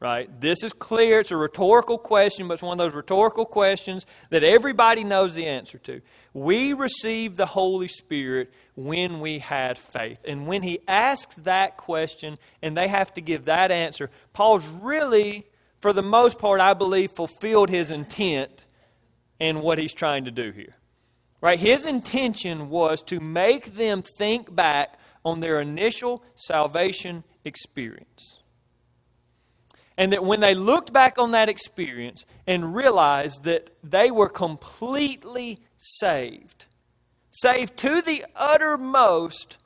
Right? 0.00 0.28
This 0.40 0.62
is 0.62 0.72
clear. 0.72 1.18
It's 1.18 1.32
a 1.32 1.36
rhetorical 1.36 1.98
question, 1.98 2.46
but 2.46 2.54
it's 2.54 2.62
one 2.62 2.78
of 2.78 2.84
those 2.84 2.94
rhetorical 2.94 3.44
questions 3.44 4.06
that 4.30 4.44
everybody 4.44 5.02
knows 5.02 5.34
the 5.34 5.46
answer 5.46 5.78
to. 5.78 6.00
We 6.32 6.72
received 6.72 7.36
the 7.36 7.46
Holy 7.46 7.88
Spirit 7.88 8.52
when 8.76 9.18
we 9.18 9.40
had 9.40 9.76
faith. 9.76 10.20
And 10.24 10.46
when 10.46 10.62
he 10.62 10.78
asks 10.86 11.34
that 11.38 11.76
question 11.76 12.38
and 12.62 12.76
they 12.76 12.86
have 12.86 13.12
to 13.14 13.20
give 13.20 13.46
that 13.46 13.72
answer, 13.72 14.08
Paul's 14.32 14.66
really, 14.68 15.46
for 15.80 15.92
the 15.92 16.02
most 16.02 16.38
part, 16.38 16.60
I 16.60 16.74
believe, 16.74 17.10
fulfilled 17.10 17.68
his 17.68 17.90
intent 17.90 18.66
in 19.40 19.62
what 19.62 19.78
he's 19.78 19.94
trying 19.94 20.26
to 20.26 20.30
do 20.30 20.52
here. 20.52 20.76
Right? 21.40 21.58
His 21.58 21.86
intention 21.86 22.68
was 22.70 23.02
to 23.04 23.18
make 23.18 23.74
them 23.74 24.02
think 24.02 24.54
back 24.54 24.96
on 25.28 25.40
their 25.40 25.60
initial 25.60 26.22
salvation 26.34 27.24
experience. 27.44 28.38
And 29.96 30.12
that 30.12 30.24
when 30.24 30.40
they 30.40 30.54
looked 30.54 30.92
back 30.92 31.18
on 31.18 31.32
that 31.32 31.48
experience 31.48 32.24
and 32.46 32.74
realized 32.74 33.44
that 33.44 33.70
they 33.82 34.10
were 34.10 34.28
completely 34.28 35.58
saved, 35.76 36.66
saved 37.30 37.76
to 37.78 38.00
the 38.00 38.24
uttermost 38.36 39.58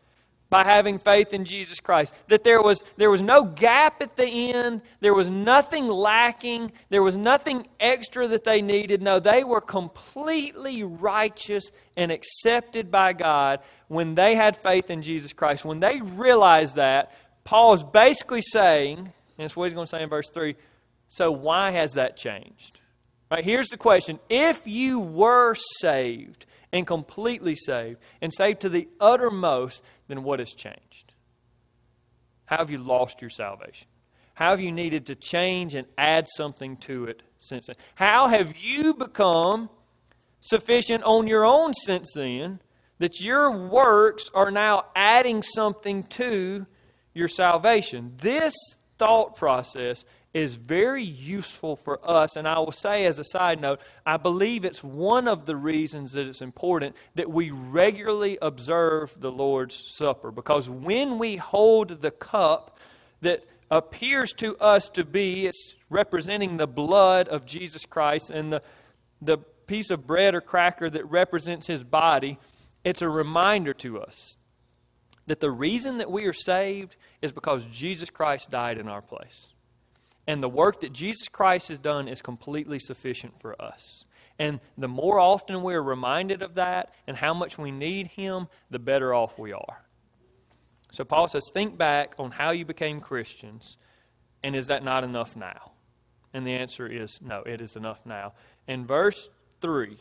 by 0.53 0.65
having 0.65 0.99
faith 0.99 1.33
in 1.33 1.47
Jesus 1.47 1.81
Christ. 1.81 2.13
That 2.29 2.45
there 2.45 2.61
was, 2.61 2.85
there 2.99 3.11
was 3.11 3.23
no 3.23 3.43
gap 3.43 4.03
at 4.03 4.17
the 4.17 4.53
end, 4.53 4.83
there 5.01 5.15
was 5.15 5.31
nothing 5.31 5.89
lacking, 5.89 6.73
there 6.91 7.03
was 7.03 7.17
nothing 7.17 7.67
extra 7.81 8.29
that 8.29 8.45
they 8.45 8.61
needed. 8.61 9.01
No, 9.01 9.19
they 9.19 9.45
were 9.45 9.63
completely 9.63 10.83
righteous 10.83 11.71
and 11.97 12.13
accepted 12.13 12.91
by 12.91 13.15
God 13.15 13.61
when 13.89 14.15
they 14.15 14.35
had 14.35 14.59
faith 14.59 14.91
in 14.91 15.01
Jesus 15.01 15.33
Christ. 15.33 15.65
When 15.65 15.81
they 15.81 16.03
realized 16.03 16.77
that, 16.77 17.13
Paul 17.45 17.73
is 17.73 17.83
basically 17.83 18.43
saying, 18.43 18.99
and 18.99 19.47
it's 19.47 19.57
what 19.57 19.65
he's 19.65 19.75
going 19.75 19.87
to 19.87 19.91
say 19.91 20.03
in 20.03 20.11
verse 20.11 20.29
3 20.29 20.55
so 21.09 21.31
why 21.31 21.73
has 21.73 21.93
that 21.93 22.19
changed? 22.19 22.79
Right, 23.31 23.45
here's 23.45 23.69
the 23.69 23.79
question. 23.79 24.19
If 24.29 24.67
you 24.67 24.99
were 24.99 25.55
saved 25.55 26.45
and 26.73 26.87
completely 26.87 27.55
saved 27.55 27.99
and 28.23 28.33
saved 28.33 28.61
to 28.61 28.71
the 28.71 28.89
uttermost, 28.99 29.83
then 30.09 30.23
what 30.23 30.39
has 30.39 30.53
changed? 30.53 31.13
How 32.47 32.59
have 32.59 32.71
you 32.71 32.79
lost 32.79 33.21
your 33.21 33.31
salvation? 33.31 33.89
How 34.35 34.51
have 34.51 34.61
you 34.61 34.73
needed 34.73 35.07
to 35.07 35.15
change 35.15 35.75
and 35.75 35.87
add 35.97 36.27
something 36.29 36.77
to 36.79 37.05
it 37.05 37.23
since 37.39 37.67
then? 37.67 37.77
How 37.95 38.29
have 38.29 38.57
you 38.57 38.95
become 38.95 39.69
sufficient 40.41 41.05
on 41.05 41.27
your 41.27 41.45
own 41.45 41.75
since 41.75 42.11
then 42.15 42.61
that 42.99 43.21
your 43.21 43.51
works 43.51 44.31
are 44.35 44.51
now 44.51 44.87
adding 44.97 45.43
something 45.43 46.03
to 46.05 46.67
your 47.15 47.29
salvation? 47.29 48.15
This 48.19 48.55
thought 48.99 49.37
process 49.37 50.05
is 50.35 50.57
very 50.57 51.03
useful 51.03 51.77
for 51.77 51.99
us. 52.09 52.37
And 52.37 52.49
I 52.49 52.59
will 52.59 52.73
say, 52.73 53.05
as 53.05 53.19
a 53.19 53.25
side 53.25 53.61
note, 53.61 53.81
I 54.07 54.17
believe 54.17 54.65
it's 54.65 54.83
one 54.83 55.29
of 55.29 55.45
the 55.47 55.57
reasons 55.57 56.13
that 56.13 56.27
it's 56.27 56.41
important 56.41 56.97
that 57.15 57.31
we 57.31 57.51
regularly 57.51 58.39
observe 58.41 59.15
the 59.21 59.31
Lord's 59.31 59.75
Supper. 59.75 60.31
Because 60.31 60.71
when 60.71 61.19
we 61.19 61.37
hold 61.37 62.01
the 62.01 62.11
cup 62.11 62.79
that 63.21 63.45
appears 63.71 64.33
to 64.35 64.57
us 64.57 64.89
to 64.91 65.05
be, 65.05 65.47
it's 65.47 65.75
representing 65.91 66.57
the 66.57 66.67
blood 66.67 67.29
of 67.29 67.45
Jesus 67.45 67.85
Christ, 67.85 68.31
and 68.31 68.53
the, 68.53 68.63
the 69.21 69.39
piece 69.67 69.91
of 69.91 70.07
bread 70.07 70.35
or 70.35 70.41
cracker 70.41 70.89
that 70.91 71.05
represents 71.11 71.67
his 71.67 71.85
body, 71.85 72.39
it's 72.85 73.03
a 73.03 73.09
reminder 73.09 73.73
to 73.75 74.01
us 74.01 74.37
that 75.27 75.41
the 75.41 75.51
reason 75.51 75.99
that 75.99 76.11
we 76.11 76.25
are 76.25 76.33
saved 76.33 76.97
is 77.21 77.33
because 77.33 77.65
Jesus 77.67 78.11
Christ 78.11 78.51
died 78.51 78.79
in 78.79 78.89
our 78.89 79.01
place. 79.01 79.52
And 80.27 80.43
the 80.43 80.49
work 80.49 80.81
that 80.83 80.93
Jesus 80.93 81.29
Christ 81.29 81.69
has 81.69 81.79
done 81.79 82.09
is 82.09 82.23
completely 82.23 82.79
sufficient 82.79 83.41
for 83.41 83.61
us. 83.61 84.05
And 84.39 84.61
the 84.79 84.89
more 84.89 85.21
often 85.21 85.63
we're 85.63 85.83
reminded 85.83 86.43
of 86.43 86.55
that 86.55 86.93
and 87.07 87.17
how 87.17 87.35
much 87.35 87.59
we 87.59 87.71
need 87.71 88.09
Him, 88.09 88.49
the 88.71 88.79
better 88.79 89.13
off 89.15 89.39
we 89.39 89.53
are. 89.53 89.85
So 90.93 91.05
Paul 91.05 91.29
says, 91.29 91.51
think 91.53 91.79
back 91.79 92.15
on 92.19 92.31
how 92.31 92.51
you 92.51 92.65
became 92.65 93.01
Christians, 93.01 93.79
and 94.43 94.55
is 94.55 94.67
that 94.67 94.85
not 94.85 95.05
enough 95.05 95.37
now? 95.37 95.73
And 96.35 96.47
the 96.47 96.53
answer 96.53 96.87
is 96.87 97.19
no, 97.23 97.43
it 97.43 97.61
is 97.61 97.77
enough 97.77 98.05
now. 98.05 98.35
And 98.69 98.87
verse 98.87 99.29
3 99.61 99.97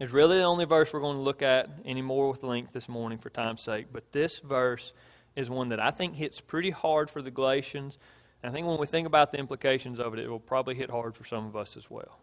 is 0.00 0.12
really 0.12 0.38
the 0.38 0.44
only 0.44 0.64
verse 0.64 0.92
we're 0.92 1.00
going 1.00 1.16
to 1.16 1.22
look 1.22 1.42
at 1.42 1.68
anymore 1.84 2.30
with 2.30 2.42
length 2.42 2.72
this 2.72 2.88
morning 2.88 3.18
for 3.18 3.30
time's 3.30 3.62
sake. 3.62 3.86
But 3.92 4.12
this 4.12 4.38
verse 4.38 4.92
is 5.36 5.50
one 5.50 5.68
that 5.70 5.80
I 5.80 5.90
think 5.90 6.14
hits 6.14 6.40
pretty 6.40 6.70
hard 6.70 7.10
for 7.10 7.22
the 7.22 7.30
Galatians 7.30 7.98
and 8.42 8.50
I 8.50 8.54
think 8.54 8.66
when 8.66 8.78
we 8.78 8.86
think 8.86 9.06
about 9.06 9.32
the 9.32 9.38
implications 9.38 9.98
of 9.98 10.14
it, 10.14 10.20
it 10.20 10.28
will 10.28 10.40
probably 10.40 10.74
hit 10.74 10.90
hard 10.90 11.14
for 11.14 11.24
some 11.24 11.46
of 11.46 11.56
us 11.56 11.76
as 11.76 11.90
well. 11.90 12.20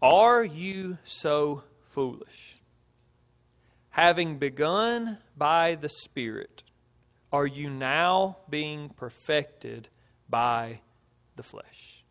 Are 0.00 0.44
you 0.44 0.98
so 1.04 1.62
foolish? 1.86 2.58
Having 3.90 4.38
begun 4.38 5.18
by 5.36 5.76
the 5.76 5.88
Spirit, 5.88 6.64
are 7.32 7.46
you 7.46 7.70
now 7.70 8.38
being 8.50 8.90
perfected 8.90 9.88
by 10.28 10.80
the 11.36 11.42
flesh? 11.42 12.02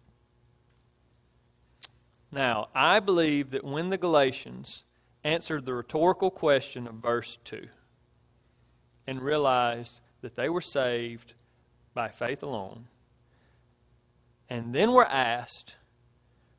Now, 2.31 2.69
I 2.73 2.99
believe 2.99 3.51
that 3.51 3.63
when 3.63 3.89
the 3.89 3.97
Galatians 3.97 4.83
answered 5.23 5.65
the 5.65 5.73
rhetorical 5.73 6.31
question 6.31 6.87
of 6.87 6.95
verse 6.95 7.37
2 7.43 7.67
and 9.05 9.21
realized 9.21 9.99
that 10.21 10.35
they 10.35 10.49
were 10.49 10.61
saved 10.61 11.33
by 11.93 12.07
faith 12.09 12.43
alone. 12.43 12.87
And 14.49 14.73
then 14.73 14.91
we're 14.91 15.03
asked, 15.03 15.75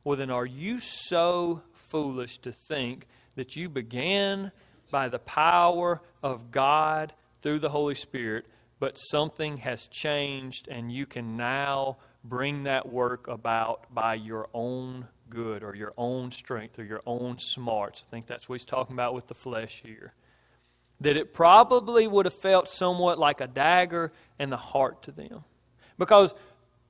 well, 0.04 0.16
then 0.16 0.30
are 0.30 0.46
you 0.46 0.78
so 0.78 1.62
foolish 1.74 2.38
to 2.38 2.52
think 2.52 3.06
that 3.36 3.54
you 3.54 3.68
began 3.68 4.50
by 4.90 5.08
the 5.08 5.18
power 5.18 6.00
of 6.22 6.50
God 6.50 7.12
through 7.40 7.60
the 7.60 7.68
Holy 7.68 7.94
Spirit, 7.94 8.46
but 8.80 8.96
something 8.96 9.58
has 9.58 9.86
changed 9.86 10.68
and 10.68 10.90
you 10.90 11.06
can 11.06 11.36
now 11.36 11.98
bring 12.24 12.64
that 12.64 12.90
work 12.90 13.28
about 13.28 13.92
by 13.92 14.14
your 14.14 14.48
own 14.54 15.06
good 15.28 15.62
or 15.62 15.74
your 15.74 15.92
own 15.96 16.30
strength 16.30 16.78
or 16.78 16.84
your 16.84 17.02
own 17.06 17.38
smarts? 17.38 18.02
I 18.06 18.10
think 18.10 18.26
that's 18.26 18.48
what 18.48 18.58
he's 18.58 18.66
talking 18.66 18.94
about 18.94 19.14
with 19.14 19.28
the 19.28 19.34
flesh 19.34 19.82
here 19.84 20.14
that 21.02 21.16
it 21.16 21.34
probably 21.34 22.06
would 22.06 22.26
have 22.26 22.34
felt 22.34 22.68
somewhat 22.68 23.18
like 23.18 23.40
a 23.40 23.46
dagger 23.46 24.12
in 24.42 24.50
the 24.50 24.57
heart 24.57 25.02
to 25.05 25.12
them. 25.12 25.44
Because 25.98 26.35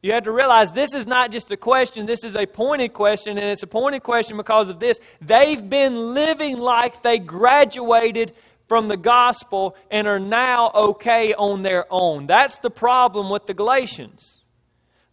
you 0.02 0.12
have 0.12 0.24
to 0.24 0.32
realize 0.32 0.72
this 0.72 0.94
is 0.94 1.06
not 1.06 1.30
just 1.30 1.50
a 1.52 1.56
question, 1.56 2.06
this 2.06 2.24
is 2.24 2.34
a 2.34 2.46
pointed 2.46 2.92
question, 2.92 3.38
and 3.38 3.46
it's 3.46 3.62
a 3.62 3.68
pointed 3.68 4.02
question 4.02 4.36
because 4.36 4.68
of 4.68 4.80
this. 4.80 4.98
They've 5.20 5.68
been 5.68 6.14
living 6.14 6.58
like 6.58 7.02
they 7.02 7.18
graduated 7.20 8.32
from 8.66 8.88
the 8.88 8.96
gospel 8.96 9.76
and 9.90 10.08
are 10.08 10.18
now 10.18 10.72
okay 10.74 11.34
on 11.34 11.62
their 11.62 11.86
own. 11.90 12.26
That's 12.26 12.58
the 12.58 12.70
problem 12.70 13.30
with 13.30 13.46
the 13.46 13.54
Galatians. 13.54 14.41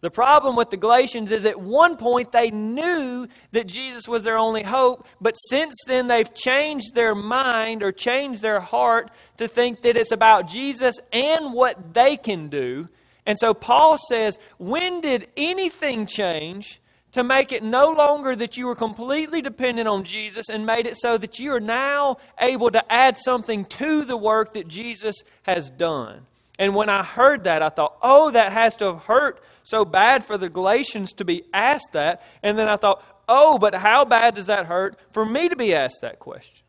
The 0.00 0.10
problem 0.10 0.56
with 0.56 0.70
the 0.70 0.78
Galatians 0.78 1.30
is 1.30 1.44
at 1.44 1.60
one 1.60 1.96
point 1.98 2.32
they 2.32 2.50
knew 2.50 3.28
that 3.52 3.66
Jesus 3.66 4.08
was 4.08 4.22
their 4.22 4.38
only 4.38 4.62
hope, 4.62 5.06
but 5.20 5.34
since 5.34 5.74
then 5.86 6.08
they've 6.08 6.32
changed 6.32 6.94
their 6.94 7.14
mind 7.14 7.82
or 7.82 7.92
changed 7.92 8.40
their 8.40 8.60
heart 8.60 9.10
to 9.36 9.46
think 9.46 9.82
that 9.82 9.98
it's 9.98 10.12
about 10.12 10.48
Jesus 10.48 10.98
and 11.12 11.52
what 11.52 11.92
they 11.92 12.16
can 12.16 12.48
do. 12.48 12.88
And 13.26 13.38
so 13.38 13.52
Paul 13.52 13.98
says, 14.08 14.38
when 14.56 15.02
did 15.02 15.28
anything 15.36 16.06
change 16.06 16.80
to 17.12 17.22
make 17.22 17.52
it 17.52 17.62
no 17.62 17.92
longer 17.92 18.34
that 18.36 18.56
you 18.56 18.66
were 18.66 18.74
completely 18.74 19.42
dependent 19.42 19.86
on 19.86 20.04
Jesus 20.04 20.48
and 20.48 20.64
made 20.64 20.86
it 20.86 20.96
so 20.96 21.18
that 21.18 21.38
you 21.38 21.52
are 21.52 21.60
now 21.60 22.16
able 22.40 22.70
to 22.70 22.92
add 22.92 23.18
something 23.18 23.66
to 23.66 24.04
the 24.06 24.16
work 24.16 24.54
that 24.54 24.66
Jesus 24.66 25.16
has 25.42 25.68
done? 25.68 26.22
And 26.58 26.74
when 26.74 26.88
I 26.88 27.02
heard 27.02 27.44
that, 27.44 27.62
I 27.62 27.68
thought, 27.68 27.96
oh, 28.02 28.30
that 28.30 28.52
has 28.52 28.76
to 28.76 28.86
have 28.86 28.98
hurt 29.04 29.42
so 29.70 29.84
bad 29.84 30.24
for 30.24 30.36
the 30.36 30.48
Galatians 30.48 31.12
to 31.14 31.24
be 31.24 31.44
asked 31.54 31.92
that. 31.92 32.22
And 32.42 32.58
then 32.58 32.68
I 32.68 32.76
thought, 32.76 33.02
oh, 33.28 33.56
but 33.56 33.74
how 33.74 34.04
bad 34.04 34.34
does 34.34 34.46
that 34.46 34.66
hurt 34.66 34.98
for 35.12 35.24
me 35.24 35.48
to 35.48 35.56
be 35.56 35.74
asked 35.74 36.00
that 36.02 36.18
question? 36.18 36.64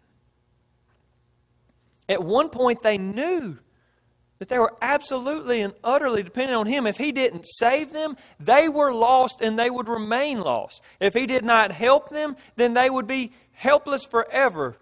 At 2.07 2.23
one 2.23 2.49
point, 2.49 2.83
they 2.83 2.97
knew 2.97 3.57
that 4.37 4.49
they 4.49 4.59
were 4.59 4.75
absolutely 4.81 5.61
and 5.61 5.73
utterly 5.83 6.23
dependent 6.23 6.57
on 6.57 6.67
Him. 6.67 6.85
If 6.85 6.97
He 6.97 7.11
didn't 7.11 7.45
save 7.45 7.91
them, 7.91 8.17
they 8.39 8.69
were 8.69 8.93
lost 8.93 9.41
and 9.41 9.57
they 9.57 9.69
would 9.69 9.87
remain 9.87 10.39
lost. 10.39 10.81
If 10.99 11.13
He 11.13 11.25
did 11.25 11.43
not 11.43 11.71
help 11.71 12.09
them, 12.09 12.35
then 12.55 12.73
they 12.73 12.89
would 12.89 13.07
be 13.07 13.33
helpless 13.53 14.05
forever. 14.05 14.77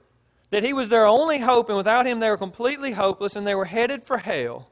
That 0.50 0.64
He 0.64 0.74
was 0.74 0.90
their 0.90 1.06
only 1.06 1.40
hope, 1.40 1.70
and 1.70 1.78
without 1.78 2.06
Him, 2.06 2.20
they 2.20 2.30
were 2.30 2.38
completely 2.38 2.92
hopeless 2.92 3.36
and 3.36 3.46
they 3.46 3.56
were 3.56 3.66
headed 3.66 4.06
for 4.06 4.18
hell 4.18 4.69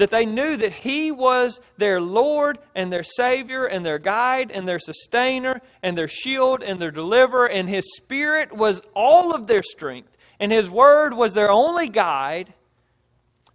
that 0.00 0.10
they 0.10 0.26
knew 0.26 0.56
that 0.56 0.72
He 0.72 1.12
was 1.12 1.60
their 1.76 2.00
Lord 2.00 2.58
and 2.74 2.92
their 2.92 3.02
Savior 3.02 3.66
and 3.66 3.84
their 3.84 3.98
guide 3.98 4.50
and 4.50 4.66
their 4.66 4.78
sustainer 4.78 5.60
and 5.82 5.96
their 5.96 6.08
shield 6.08 6.62
and 6.62 6.80
their 6.80 6.90
deliverer, 6.90 7.48
and 7.48 7.68
His 7.68 7.84
Spirit 7.96 8.52
was 8.52 8.82
all 8.94 9.34
of 9.34 9.46
their 9.46 9.62
strength, 9.62 10.16
and 10.38 10.50
His 10.50 10.70
Word 10.70 11.14
was 11.14 11.34
their 11.34 11.50
only 11.50 11.88
guide, 11.88 12.54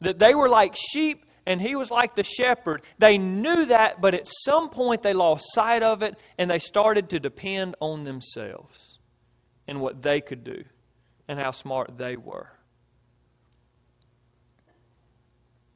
That 0.01 0.19
they 0.19 0.35
were 0.35 0.49
like 0.49 0.75
sheep 0.75 1.25
and 1.47 1.61
he 1.61 1.75
was 1.75 1.91
like 1.91 2.15
the 2.15 2.23
shepherd. 2.23 2.81
They 2.97 3.17
knew 3.17 3.65
that, 3.65 4.01
but 4.01 4.15
at 4.15 4.27
some 4.27 4.69
point 4.69 5.03
they 5.03 5.13
lost 5.13 5.53
sight 5.53 5.83
of 5.83 6.01
it 6.01 6.17
and 6.39 6.49
they 6.49 6.57
started 6.57 7.09
to 7.09 7.19
depend 7.19 7.75
on 7.79 8.03
themselves 8.03 8.97
and 9.67 9.79
what 9.79 10.01
they 10.01 10.21
could 10.21 10.43
do 10.43 10.63
and 11.27 11.39
how 11.39 11.51
smart 11.51 11.97
they 11.97 12.17
were. 12.17 12.54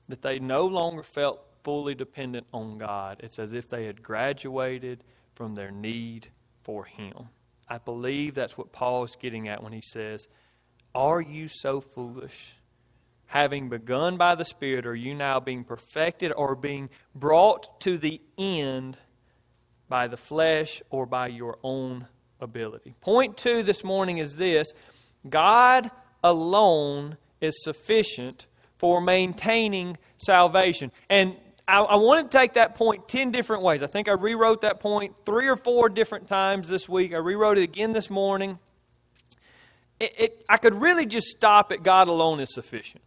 That 0.09 0.21
they 0.21 0.39
no 0.39 0.65
longer 0.65 1.03
felt 1.03 1.41
fully 1.63 1.95
dependent 1.95 2.47
on 2.53 2.77
God. 2.77 3.21
It's 3.23 3.39
as 3.39 3.53
if 3.53 3.69
they 3.69 3.85
had 3.85 4.03
graduated 4.03 5.03
from 5.35 5.55
their 5.55 5.71
need 5.71 6.27
for 6.63 6.83
Him. 6.83 7.29
I 7.67 7.77
believe 7.77 8.35
that's 8.35 8.57
what 8.57 8.73
Paul 8.73 9.03
is 9.05 9.15
getting 9.15 9.47
at 9.47 9.63
when 9.63 9.71
he 9.71 9.81
says, 9.81 10.27
Are 10.93 11.21
you 11.21 11.47
so 11.47 11.79
foolish? 11.79 12.55
having 13.29 13.69
begun 13.69 14.17
by 14.17 14.33
the 14.33 14.43
Spirit, 14.43 14.87
are 14.87 14.95
you 14.95 15.13
now 15.13 15.39
being 15.39 15.63
perfected 15.63 16.33
or 16.35 16.55
being 16.55 16.89
brought 17.13 17.79
to 17.79 17.95
the 17.97 18.19
end 18.39 18.97
by 19.87 20.07
the 20.07 20.17
flesh 20.17 20.81
or 20.89 21.05
by 21.05 21.27
your 21.27 21.59
own 21.63 22.07
ability? 22.41 22.95
Point 23.01 23.37
two 23.37 23.61
this 23.61 23.83
morning 23.83 24.17
is 24.17 24.35
this 24.35 24.73
God 25.29 25.91
alone 26.23 27.17
is 27.39 27.53
sufficient 27.63 28.47
for 28.79 28.99
maintaining 28.99 29.97
salvation. 30.17 30.91
And 31.09 31.35
I, 31.67 31.81
I 31.81 31.95
want 31.97 32.29
to 32.29 32.37
take 32.37 32.53
that 32.53 32.75
point 32.75 33.07
10 33.07 33.29
different 33.31 33.61
ways. 33.61 33.83
I 33.83 33.87
think 33.87 34.09
I 34.09 34.13
rewrote 34.13 34.61
that 34.61 34.79
point 34.79 35.13
three 35.25 35.47
or 35.47 35.55
four 35.55 35.87
different 35.87 36.27
times 36.27 36.67
this 36.67 36.89
week. 36.89 37.13
I 37.13 37.17
rewrote 37.17 37.59
it 37.59 37.63
again 37.63 37.93
this 37.93 38.09
morning. 38.09 38.57
It, 39.99 40.13
it, 40.17 40.45
I 40.49 40.57
could 40.57 40.75
really 40.75 41.05
just 41.05 41.27
stop 41.27 41.71
at 41.71 41.83
God 41.83 42.07
alone 42.07 42.39
is 42.39 42.53
sufficient 42.53 43.03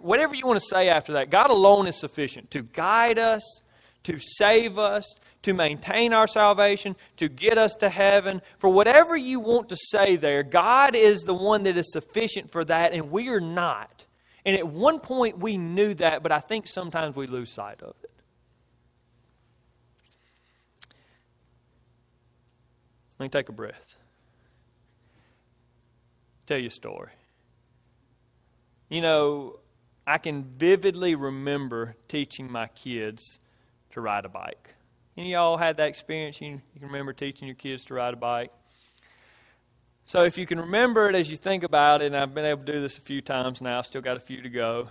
whatever 0.00 0.34
you 0.34 0.46
want 0.46 0.60
to 0.60 0.66
say 0.66 0.88
after 0.88 1.14
that, 1.14 1.30
God 1.30 1.50
alone 1.50 1.86
is 1.86 1.98
sufficient 1.98 2.50
to 2.52 2.62
guide 2.62 3.18
us, 3.18 3.42
to 4.04 4.18
save 4.18 4.78
us, 4.78 5.14
to 5.42 5.54
maintain 5.54 6.12
our 6.12 6.26
salvation, 6.26 6.96
to 7.16 7.28
get 7.28 7.58
us 7.58 7.74
to 7.76 7.88
heaven. 7.88 8.42
For 8.58 8.68
whatever 8.68 9.16
you 9.16 9.40
want 9.40 9.68
to 9.68 9.76
say 9.76 10.16
there, 10.16 10.42
God 10.42 10.94
is 10.94 11.20
the 11.20 11.34
one 11.34 11.62
that 11.64 11.76
is 11.76 11.92
sufficient 11.92 12.50
for 12.50 12.64
that, 12.64 12.92
and 12.92 13.10
we 13.10 13.28
are 13.28 13.40
not. 13.40 14.06
And 14.48 14.56
at 14.56 14.66
one 14.66 14.98
point 14.98 15.38
we 15.38 15.58
knew 15.58 15.92
that, 15.92 16.22
but 16.22 16.32
I 16.32 16.38
think 16.38 16.66
sometimes 16.66 17.14
we 17.14 17.26
lose 17.26 17.50
sight 17.50 17.82
of 17.82 17.94
it. 18.02 18.10
Let 23.18 23.24
me 23.24 23.28
take 23.28 23.50
a 23.50 23.52
breath. 23.52 23.98
Tell 26.46 26.56
you 26.56 26.68
a 26.68 26.70
story. 26.70 27.10
You 28.88 29.02
know, 29.02 29.58
I 30.06 30.16
can 30.16 30.44
vividly 30.44 31.14
remember 31.14 31.96
teaching 32.08 32.50
my 32.50 32.68
kids 32.68 33.40
to 33.90 34.00
ride 34.00 34.24
a 34.24 34.30
bike. 34.30 34.70
Any 35.18 35.34
of 35.34 35.40
y'all 35.40 35.56
had 35.58 35.76
that 35.76 35.88
experience? 35.88 36.40
You, 36.40 36.62
you 36.72 36.80
can 36.80 36.88
remember 36.88 37.12
teaching 37.12 37.48
your 37.48 37.54
kids 37.54 37.84
to 37.84 37.94
ride 37.94 38.14
a 38.14 38.16
bike? 38.16 38.50
So 40.08 40.24
if 40.24 40.38
you 40.38 40.46
can 40.46 40.58
remember 40.58 41.10
it 41.10 41.14
as 41.14 41.30
you 41.30 41.36
think 41.36 41.64
about 41.64 42.00
it, 42.00 42.06
and 42.06 42.16
I've 42.16 42.32
been 42.32 42.46
able 42.46 42.64
to 42.64 42.72
do 42.72 42.80
this 42.80 42.96
a 42.96 43.02
few 43.02 43.20
times 43.20 43.60
now, 43.60 43.82
still 43.82 44.00
got 44.00 44.16
a 44.16 44.20
few 44.20 44.40
to 44.40 44.48
go. 44.48 44.88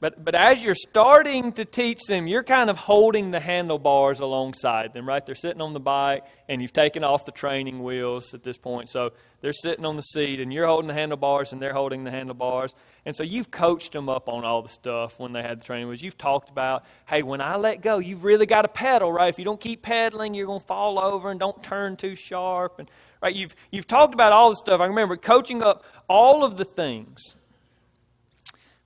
But, 0.00 0.24
but 0.24 0.34
as 0.34 0.60
you're 0.64 0.74
starting 0.74 1.52
to 1.52 1.64
teach 1.64 2.00
them, 2.08 2.26
you're 2.26 2.42
kind 2.42 2.70
of 2.70 2.76
holding 2.76 3.30
the 3.30 3.38
handlebars 3.38 4.18
alongside 4.18 4.94
them, 4.94 5.06
right? 5.06 5.24
They're 5.24 5.36
sitting 5.36 5.60
on 5.60 5.74
the 5.74 5.80
bike, 5.80 6.24
and 6.48 6.60
you've 6.60 6.72
taken 6.72 7.04
off 7.04 7.24
the 7.24 7.30
training 7.30 7.84
wheels 7.84 8.34
at 8.34 8.42
this 8.42 8.58
point. 8.58 8.90
So 8.90 9.12
they're 9.42 9.52
sitting 9.52 9.84
on 9.84 9.94
the 9.94 10.02
seat, 10.02 10.40
and 10.40 10.52
you're 10.52 10.66
holding 10.66 10.88
the 10.88 10.94
handlebars, 10.94 11.52
and 11.52 11.62
they're 11.62 11.72
holding 11.72 12.02
the 12.02 12.10
handlebars. 12.10 12.74
And 13.06 13.14
so 13.14 13.22
you've 13.22 13.52
coached 13.52 13.92
them 13.92 14.08
up 14.08 14.28
on 14.28 14.44
all 14.44 14.60
the 14.60 14.68
stuff 14.68 15.20
when 15.20 15.32
they 15.32 15.42
had 15.42 15.60
the 15.60 15.64
training 15.64 15.86
wheels. 15.86 16.02
You've 16.02 16.18
talked 16.18 16.50
about, 16.50 16.84
hey, 17.06 17.22
when 17.22 17.40
I 17.40 17.54
let 17.58 17.80
go, 17.80 17.98
you've 17.98 18.24
really 18.24 18.46
got 18.46 18.62
to 18.62 18.68
pedal, 18.68 19.12
right? 19.12 19.28
If 19.28 19.38
you 19.38 19.44
don't 19.44 19.60
keep 19.60 19.82
pedaling, 19.82 20.34
you're 20.34 20.46
going 20.46 20.60
to 20.60 20.66
fall 20.66 20.98
over 20.98 21.30
and 21.30 21.38
don't 21.38 21.62
turn 21.62 21.96
too 21.96 22.16
sharp. 22.16 22.80
And, 22.80 22.90
right? 23.22 23.34
You've, 23.34 23.54
you've 23.70 23.86
talked 23.86 24.14
about 24.14 24.32
all 24.32 24.50
the 24.50 24.56
stuff. 24.56 24.80
I 24.80 24.86
remember 24.86 25.16
coaching 25.16 25.62
up 25.62 25.84
all 26.08 26.44
of 26.44 26.56
the 26.56 26.64
things 26.64 27.36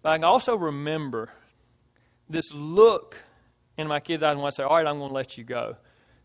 but 0.04 0.10
I 0.10 0.16
can 0.16 0.24
also 0.24 0.54
remember 0.54 1.30
this 2.28 2.52
look 2.52 3.16
in 3.78 3.88
my 3.88 4.00
kids' 4.00 4.22
eyes 4.22 4.36
when 4.36 4.44
I 4.44 4.50
say, 4.50 4.62
All 4.62 4.76
right, 4.76 4.86
I'm 4.86 4.98
going 4.98 5.08
to 5.08 5.14
let 5.14 5.38
you 5.38 5.44
go. 5.44 5.78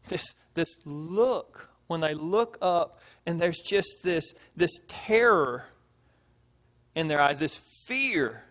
This, 0.09 0.33
this 0.53 0.67
look 0.83 1.69
when 1.87 2.01
they 2.01 2.13
look 2.13 2.57
up 2.61 2.99
and 3.25 3.39
there's 3.39 3.61
just 3.61 4.03
this, 4.03 4.33
this 4.53 4.71
terror 4.89 5.63
in 6.93 7.07
their 7.07 7.21
eyes, 7.21 7.39
this 7.39 7.55
fear. 7.87 8.43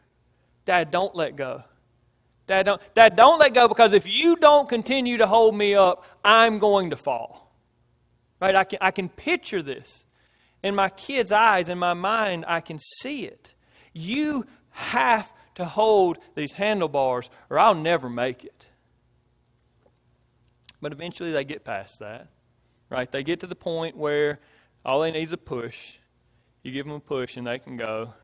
Dad, 0.64 0.90
don't 0.90 1.14
let 1.14 1.36
go. 1.36 1.62
Dad, 2.46 2.64
don't, 2.64 2.94
Dad, 2.94 3.14
don't 3.14 3.38
let 3.38 3.52
go 3.52 3.68
because 3.68 3.92
if 3.92 4.10
you 4.10 4.34
don't 4.36 4.66
continue 4.66 5.18
to 5.18 5.26
hold 5.26 5.54
me 5.54 5.74
up, 5.74 6.06
I'm 6.24 6.58
going 6.58 6.88
to 6.88 6.96
fall. 6.96 7.47
Right? 8.40 8.54
I 8.54 8.64
can, 8.64 8.78
I 8.80 8.90
can 8.90 9.08
picture 9.08 9.62
this. 9.62 10.06
In 10.62 10.74
my 10.74 10.88
kids' 10.88 11.32
eyes, 11.32 11.68
in 11.68 11.78
my 11.78 11.94
mind, 11.94 12.44
I 12.48 12.60
can 12.60 12.78
see 12.78 13.24
it. 13.24 13.54
You 13.92 14.46
have 14.70 15.32
to 15.56 15.64
hold 15.64 16.18
these 16.34 16.52
handlebars 16.52 17.30
or 17.50 17.58
I'll 17.58 17.74
never 17.74 18.08
make 18.08 18.44
it. 18.44 18.66
But 20.80 20.92
eventually 20.92 21.32
they 21.32 21.44
get 21.44 21.64
past 21.64 21.98
that, 21.98 22.28
right? 22.90 23.10
They 23.10 23.22
get 23.22 23.40
to 23.40 23.46
the 23.46 23.56
point 23.56 23.96
where 23.96 24.38
all 24.84 25.00
they 25.00 25.10
need 25.10 25.22
is 25.22 25.32
a 25.32 25.36
push. 25.36 25.96
You 26.62 26.72
give 26.72 26.86
them 26.86 26.94
a 26.94 27.00
push 27.00 27.36
and 27.36 27.46
they 27.46 27.58
can 27.58 27.76
go. 27.76 28.14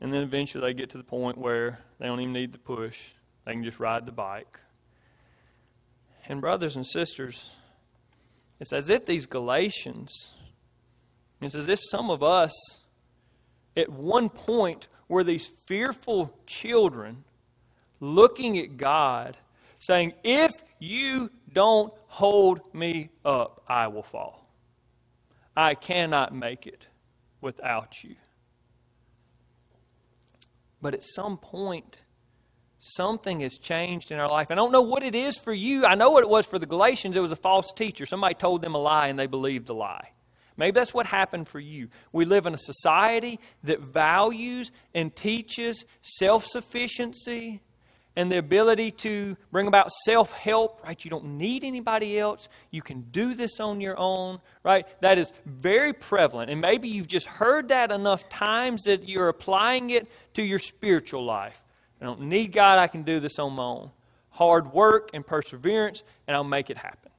And 0.00 0.12
then 0.12 0.22
eventually 0.22 0.62
they 0.62 0.74
get 0.74 0.90
to 0.90 0.98
the 0.98 1.04
point 1.04 1.38
where 1.38 1.80
they 1.98 2.06
don't 2.06 2.20
even 2.20 2.32
need 2.32 2.52
the 2.52 2.58
push, 2.58 3.12
they 3.44 3.52
can 3.52 3.64
just 3.64 3.80
ride 3.80 4.06
the 4.06 4.12
bike. 4.12 4.60
And, 6.26 6.42
brothers 6.42 6.76
and 6.76 6.86
sisters, 6.86 7.56
it's 8.60 8.72
as 8.72 8.90
if 8.90 9.06
these 9.06 9.26
Galatians, 9.26 10.34
it's 11.40 11.54
as 11.54 11.68
if 11.68 11.80
some 11.90 12.10
of 12.10 12.22
us 12.22 12.52
at 13.76 13.88
one 13.88 14.28
point 14.28 14.88
were 15.08 15.24
these 15.24 15.46
fearful 15.66 16.32
children 16.46 17.24
looking 18.00 18.58
at 18.58 18.76
God, 18.76 19.36
saying, 19.78 20.12
If 20.24 20.52
you 20.78 21.30
don't 21.52 21.92
hold 22.06 22.74
me 22.74 23.10
up, 23.24 23.62
I 23.68 23.88
will 23.88 24.02
fall. 24.02 24.52
I 25.56 25.74
cannot 25.74 26.34
make 26.34 26.66
it 26.66 26.88
without 27.40 28.02
you. 28.04 28.16
But 30.80 30.94
at 30.94 31.02
some 31.02 31.38
point, 31.38 32.02
something 32.78 33.40
has 33.40 33.58
changed 33.58 34.10
in 34.10 34.18
our 34.18 34.28
life. 34.28 34.50
I 34.50 34.54
don't 34.54 34.72
know 34.72 34.82
what 34.82 35.02
it 35.02 35.14
is 35.14 35.36
for 35.38 35.52
you. 35.52 35.84
I 35.84 35.94
know 35.94 36.10
what 36.10 36.22
it 36.22 36.28
was 36.28 36.46
for 36.46 36.58
the 36.58 36.66
Galatians. 36.66 37.16
It 37.16 37.20
was 37.20 37.32
a 37.32 37.36
false 37.36 37.72
teacher. 37.72 38.06
Somebody 38.06 38.34
told 38.34 38.62
them 38.62 38.74
a 38.74 38.78
lie 38.78 39.08
and 39.08 39.18
they 39.18 39.26
believed 39.26 39.66
the 39.66 39.74
lie. 39.74 40.12
Maybe 40.56 40.74
that's 40.74 40.92
what 40.92 41.06
happened 41.06 41.48
for 41.48 41.60
you. 41.60 41.88
We 42.12 42.24
live 42.24 42.44
in 42.46 42.52
a 42.52 42.58
society 42.58 43.38
that 43.62 43.80
values 43.80 44.72
and 44.92 45.14
teaches 45.14 45.84
self 46.02 46.44
sufficiency 46.46 47.60
and 48.16 48.32
the 48.32 48.38
ability 48.38 48.90
to 48.90 49.36
bring 49.52 49.68
about 49.68 49.92
self 50.04 50.32
help, 50.32 50.82
right? 50.82 51.02
You 51.04 51.10
don't 51.10 51.38
need 51.38 51.62
anybody 51.62 52.18
else. 52.18 52.48
You 52.72 52.82
can 52.82 53.02
do 53.12 53.34
this 53.34 53.60
on 53.60 53.80
your 53.80 53.96
own, 53.96 54.40
right? 54.64 54.84
That 55.00 55.18
is 55.18 55.32
very 55.46 55.92
prevalent. 55.92 56.50
And 56.50 56.60
maybe 56.60 56.88
you've 56.88 57.06
just 57.06 57.28
heard 57.28 57.68
that 57.68 57.92
enough 57.92 58.28
times 58.28 58.82
that 58.82 59.08
you're 59.08 59.28
applying 59.28 59.90
it 59.90 60.08
to 60.34 60.42
your 60.42 60.58
spiritual 60.58 61.24
life. 61.24 61.62
I 62.00 62.04
don't 62.04 62.22
need 62.22 62.52
God, 62.52 62.78
I 62.78 62.86
can 62.86 63.02
do 63.02 63.20
this 63.20 63.38
on 63.38 63.54
my 63.54 63.64
own. 63.64 63.90
Hard 64.30 64.72
work 64.72 65.10
and 65.14 65.26
perseverance, 65.26 66.02
and 66.26 66.36
I'll 66.36 66.44
make 66.44 66.70
it 66.70 66.76
happen. 66.76 67.10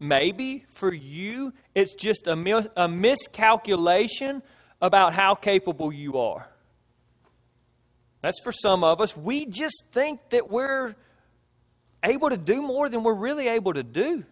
Maybe 0.00 0.64
for 0.70 0.92
you, 0.92 1.52
it's 1.74 1.94
just 1.94 2.26
a, 2.26 2.36
mis- 2.36 2.68
a 2.76 2.88
miscalculation 2.88 4.42
about 4.82 5.14
how 5.14 5.34
capable 5.34 5.92
you 5.92 6.18
are. 6.18 6.48
That's 8.20 8.40
for 8.42 8.52
some 8.52 8.82
of 8.82 9.00
us. 9.00 9.16
We 9.16 9.46
just 9.46 9.84
think 9.92 10.20
that 10.30 10.50
we're 10.50 10.96
able 12.02 12.30
to 12.30 12.36
do 12.36 12.62
more 12.62 12.88
than 12.88 13.02
we're 13.02 13.14
really 13.14 13.48
able 13.48 13.72
to 13.74 13.82
do. 13.82 14.24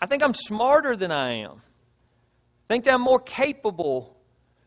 I 0.00 0.06
think 0.06 0.22
I'm 0.22 0.34
smarter 0.34 0.96
than 0.96 1.10
I 1.10 1.32
am. 1.32 1.62
I 2.68 2.74
think 2.74 2.84
that 2.84 2.94
I'm 2.94 3.00
more 3.00 3.20
capable. 3.20 4.16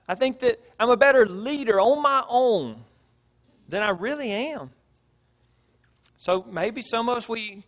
I 0.08 0.16
think 0.16 0.40
that 0.40 0.60
I'm 0.80 0.90
a 0.90 0.98
better 0.98 1.26
leader 1.26 1.80
on 1.80 2.02
my 2.02 2.24
own 2.28 2.84
than 3.70 3.84
I 3.84 3.92
really 3.92 4.32
am. 4.32 4.72
So 6.18 6.46
maybe 6.52 6.82
some 6.82 7.08
of 7.08 7.18
us, 7.18 7.30
we 7.30 7.64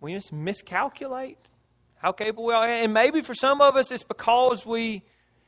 we 0.00 0.14
just 0.14 0.32
miscalculate 0.32 1.38
how 1.96 2.10
capable 2.10 2.46
we 2.46 2.54
are. 2.54 2.66
And 2.66 2.92
maybe 2.92 3.20
for 3.20 3.34
some 3.34 3.60
of 3.60 3.76
us, 3.76 3.92
it's 3.92 4.02
because 4.02 4.66
we 4.66 5.04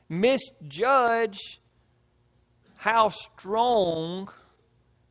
misjudge 0.08 1.60
how 2.76 3.08
strong 3.08 4.30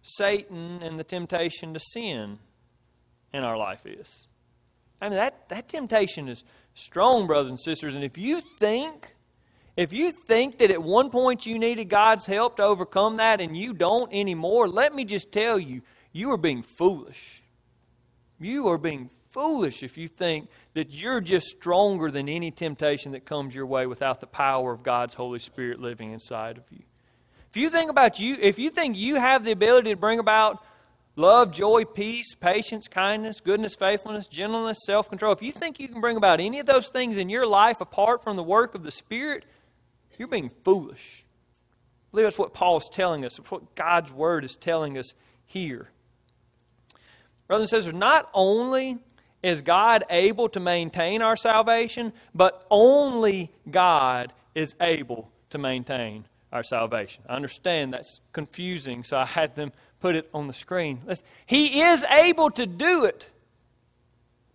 Satan 0.01 0.81
and 0.81 0.97
the 0.97 1.03
temptation 1.03 1.73
to 1.73 1.79
sin 1.79 2.39
in 3.33 3.43
our 3.43 3.57
life 3.57 3.85
is. 3.85 4.27
I 5.01 5.09
mean, 5.09 5.17
that, 5.17 5.49
that 5.49 5.67
temptation 5.67 6.29
is 6.29 6.45
strong, 6.75 7.27
brothers 7.27 7.49
and 7.49 7.59
sisters. 7.59 7.95
And 7.95 8.03
if 8.03 8.17
you 8.17 8.41
think, 8.59 9.15
if 9.75 9.91
you 9.91 10.11
think 10.11 10.59
that 10.59 10.69
at 10.69 10.83
one 10.83 11.09
point 11.09 11.45
you 11.45 11.57
needed 11.57 11.85
God's 11.85 12.25
help 12.25 12.57
to 12.57 12.63
overcome 12.63 13.17
that 13.17 13.41
and 13.41 13.57
you 13.57 13.73
don't 13.73 14.13
anymore, 14.13 14.67
let 14.67 14.93
me 14.93 15.03
just 15.03 15.31
tell 15.31 15.57
you, 15.57 15.81
you 16.11 16.31
are 16.31 16.37
being 16.37 16.61
foolish. 16.61 17.41
You 18.39 18.67
are 18.67 18.77
being 18.77 19.09
foolish 19.29 19.81
if 19.81 19.97
you 19.97 20.07
think 20.07 20.47
that 20.75 20.91
you're 20.91 21.21
just 21.21 21.47
stronger 21.47 22.11
than 22.11 22.29
any 22.29 22.51
temptation 22.51 23.13
that 23.13 23.25
comes 23.25 23.55
your 23.55 23.65
way 23.65 23.87
without 23.87 24.21
the 24.21 24.27
power 24.27 24.71
of 24.71 24.83
God's 24.83 25.15
Holy 25.15 25.39
Spirit 25.39 25.81
living 25.81 26.11
inside 26.11 26.57
of 26.57 26.63
you. 26.69 26.83
If 27.49 27.57
you 27.57 27.69
think 27.69 27.89
about 27.89 28.19
you, 28.19 28.37
if 28.39 28.59
you 28.59 28.69
think 28.69 28.95
you 28.95 29.15
have 29.15 29.43
the 29.43 29.51
ability 29.51 29.89
to 29.89 29.95
bring 29.95 30.19
about 30.19 30.63
love, 31.15 31.51
joy, 31.51 31.85
peace, 31.85 32.35
patience, 32.35 32.87
kindness, 32.87 33.39
goodness, 33.39 33.75
faithfulness, 33.75 34.27
gentleness, 34.27 34.79
self 34.85 35.09
control, 35.09 35.33
if 35.33 35.41
you 35.41 35.51
think 35.51 35.79
you 35.79 35.87
can 35.87 36.01
bring 36.01 36.17
about 36.17 36.39
any 36.39 36.59
of 36.59 36.65
those 36.67 36.89
things 36.89 37.17
in 37.17 37.29
your 37.29 37.47
life 37.47 37.81
apart 37.81 38.23
from 38.23 38.35
the 38.35 38.43
work 38.43 38.75
of 38.75 38.83
the 38.83 38.91
Spirit, 38.91 39.45
you're 40.17 40.27
being 40.27 40.51
foolish. 40.63 41.23
I 41.25 42.07
believe 42.11 42.25
that's 42.25 42.37
what 42.37 42.53
Paul 42.53 42.77
is 42.77 42.89
telling 42.89 43.25
us, 43.25 43.37
what 43.49 43.75
God's 43.75 44.11
Word 44.11 44.43
is 44.43 44.55
telling 44.55 44.97
us 44.97 45.13
here. 45.45 45.89
Brothers 47.47 47.73
and 47.73 47.83
sisters, 47.83 47.99
not 47.99 48.29
only 48.33 48.99
is 49.41 49.61
God 49.61 50.03
able 50.09 50.47
to 50.49 50.59
maintain 50.59 51.21
our 51.21 51.35
salvation, 51.35 52.13
but 52.33 52.65
only 52.71 53.51
God 53.69 54.33
is 54.55 54.75
able 54.79 55.31
to 55.49 55.57
maintain 55.57 56.25
our 56.51 56.63
salvation. 56.63 57.23
I 57.27 57.35
understand 57.35 57.93
that's 57.93 58.21
confusing, 58.31 59.03
so 59.03 59.17
I 59.17 59.25
had 59.25 59.55
them 59.55 59.71
put 59.99 60.15
it 60.15 60.29
on 60.33 60.47
the 60.47 60.53
screen. 60.53 61.01
Listen, 61.05 61.25
he 61.45 61.81
is 61.81 62.03
able 62.05 62.51
to 62.51 62.65
do 62.65 63.05
it. 63.05 63.29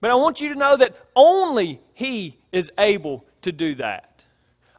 But 0.00 0.10
I 0.10 0.14
want 0.14 0.40
you 0.40 0.48
to 0.50 0.54
know 0.54 0.76
that 0.76 0.96
only 1.16 1.80
He 1.94 2.38
is 2.52 2.70
able 2.78 3.24
to 3.42 3.52
do 3.52 3.74
that. 3.76 4.07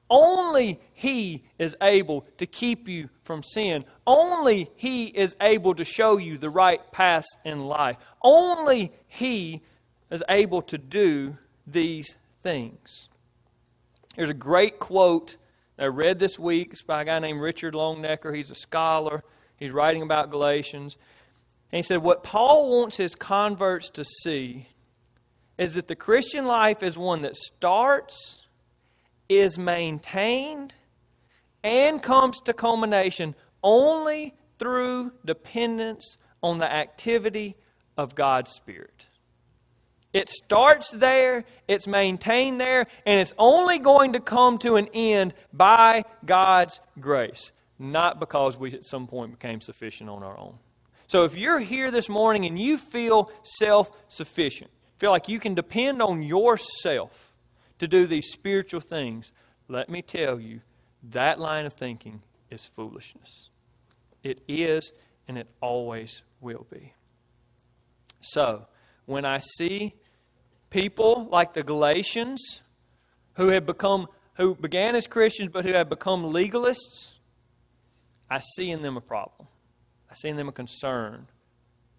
Only 0.09 0.79
He 0.93 1.43
is 1.57 1.75
able 1.81 2.25
to 2.37 2.45
keep 2.45 2.87
you 2.87 3.09
from 3.23 3.43
sin. 3.43 3.85
Only 4.07 4.69
He 4.75 5.05
is 5.05 5.35
able 5.41 5.75
to 5.75 5.83
show 5.83 6.17
you 6.17 6.37
the 6.37 6.49
right 6.49 6.91
path 6.91 7.25
in 7.45 7.59
life. 7.59 7.97
Only 8.21 8.91
He 9.07 9.61
is 10.09 10.23
able 10.29 10.61
to 10.63 10.77
do 10.77 11.37
these 11.67 12.15
things. 12.41 13.09
There's 14.15 14.29
a 14.29 14.33
great 14.33 14.79
quote 14.79 15.37
that 15.77 15.83
I 15.83 15.87
read 15.87 16.19
this 16.19 16.39
week. 16.39 16.69
It's 16.71 16.81
by 16.81 17.03
a 17.03 17.05
guy 17.05 17.19
named 17.19 17.41
Richard 17.41 17.73
Longenecker. 17.73 18.35
He's 18.35 18.51
a 18.51 18.55
scholar, 18.55 19.23
he's 19.57 19.71
writing 19.71 20.01
about 20.01 20.31
Galatians. 20.31 20.97
And 21.71 21.77
he 21.77 21.83
said, 21.83 22.01
What 22.01 22.23
Paul 22.23 22.69
wants 22.79 22.97
his 22.97 23.15
converts 23.15 23.89
to 23.91 24.03
see 24.23 24.67
is 25.57 25.75
that 25.75 25.87
the 25.87 25.95
Christian 25.95 26.47
life 26.47 26.81
is 26.81 26.97
one 26.97 27.21
that 27.21 27.35
starts 27.35 28.47
is 29.29 29.57
maintained 29.57 30.73
and 31.63 32.01
comes 32.01 32.39
to 32.41 32.53
culmination 32.53 33.35
only 33.63 34.35
through 34.57 35.11
dependence 35.23 36.17
on 36.41 36.57
the 36.57 36.71
activity 36.71 37.55
of 37.97 38.15
God's 38.15 38.51
Spirit. 38.51 39.07
It 40.11 40.29
starts 40.29 40.89
there, 40.89 41.45
it's 41.67 41.85
maintained 41.85 42.59
there, 42.59 42.87
and 43.05 43.19
it's 43.19 43.33
only 43.37 43.77
going 43.77 44.13
to 44.13 44.19
come 44.19 44.57
to 44.59 44.75
an 44.75 44.87
end 44.93 45.35
by 45.53 46.03
God's 46.25 46.79
grace, 46.99 47.51
not 47.77 48.19
because 48.19 48.57
we 48.57 48.73
at 48.73 48.85
some 48.85 49.05
point 49.05 49.31
became 49.39 49.61
sufficient 49.61 50.09
on 50.09 50.23
our 50.23 50.37
own. 50.37 50.55
So 51.07 51.25
if 51.25 51.37
you're 51.37 51.59
here 51.59 51.91
this 51.91 52.09
morning 52.09 52.45
and 52.45 52.57
you 52.57 52.77
feel 52.77 53.31
self 53.43 53.91
sufficient, 54.07 54.71
feel 54.97 55.11
like 55.11 55.29
you 55.29 55.39
can 55.39 55.53
depend 55.53 56.01
on 56.01 56.23
yourself, 56.23 57.28
to 57.79 57.87
do 57.87 58.05
these 58.05 58.31
spiritual 58.31 58.81
things, 58.81 59.33
let 59.67 59.89
me 59.89 60.01
tell 60.01 60.39
you, 60.39 60.59
that 61.11 61.39
line 61.39 61.65
of 61.65 61.73
thinking 61.73 62.21
is 62.49 62.65
foolishness. 62.65 63.49
It 64.23 64.41
is, 64.47 64.91
and 65.27 65.37
it 65.37 65.47
always 65.61 66.23
will 66.41 66.65
be. 66.69 66.93
So, 68.19 68.67
when 69.05 69.25
I 69.25 69.39
see 69.39 69.95
people 70.69 71.27
like 71.31 71.53
the 71.53 71.63
Galatians 71.63 72.61
who 73.33 73.47
have 73.49 73.65
become 73.65 74.07
who 74.35 74.55
began 74.55 74.95
as 74.95 75.05
Christians 75.05 75.49
but 75.51 75.65
who 75.65 75.73
have 75.73 75.89
become 75.89 76.23
legalists, 76.23 77.15
I 78.29 78.39
see 78.55 78.71
in 78.71 78.81
them 78.81 78.95
a 78.95 79.01
problem. 79.01 79.47
I 80.09 80.13
see 80.15 80.29
in 80.29 80.37
them 80.37 80.47
a 80.47 80.53
concern. 80.53 81.27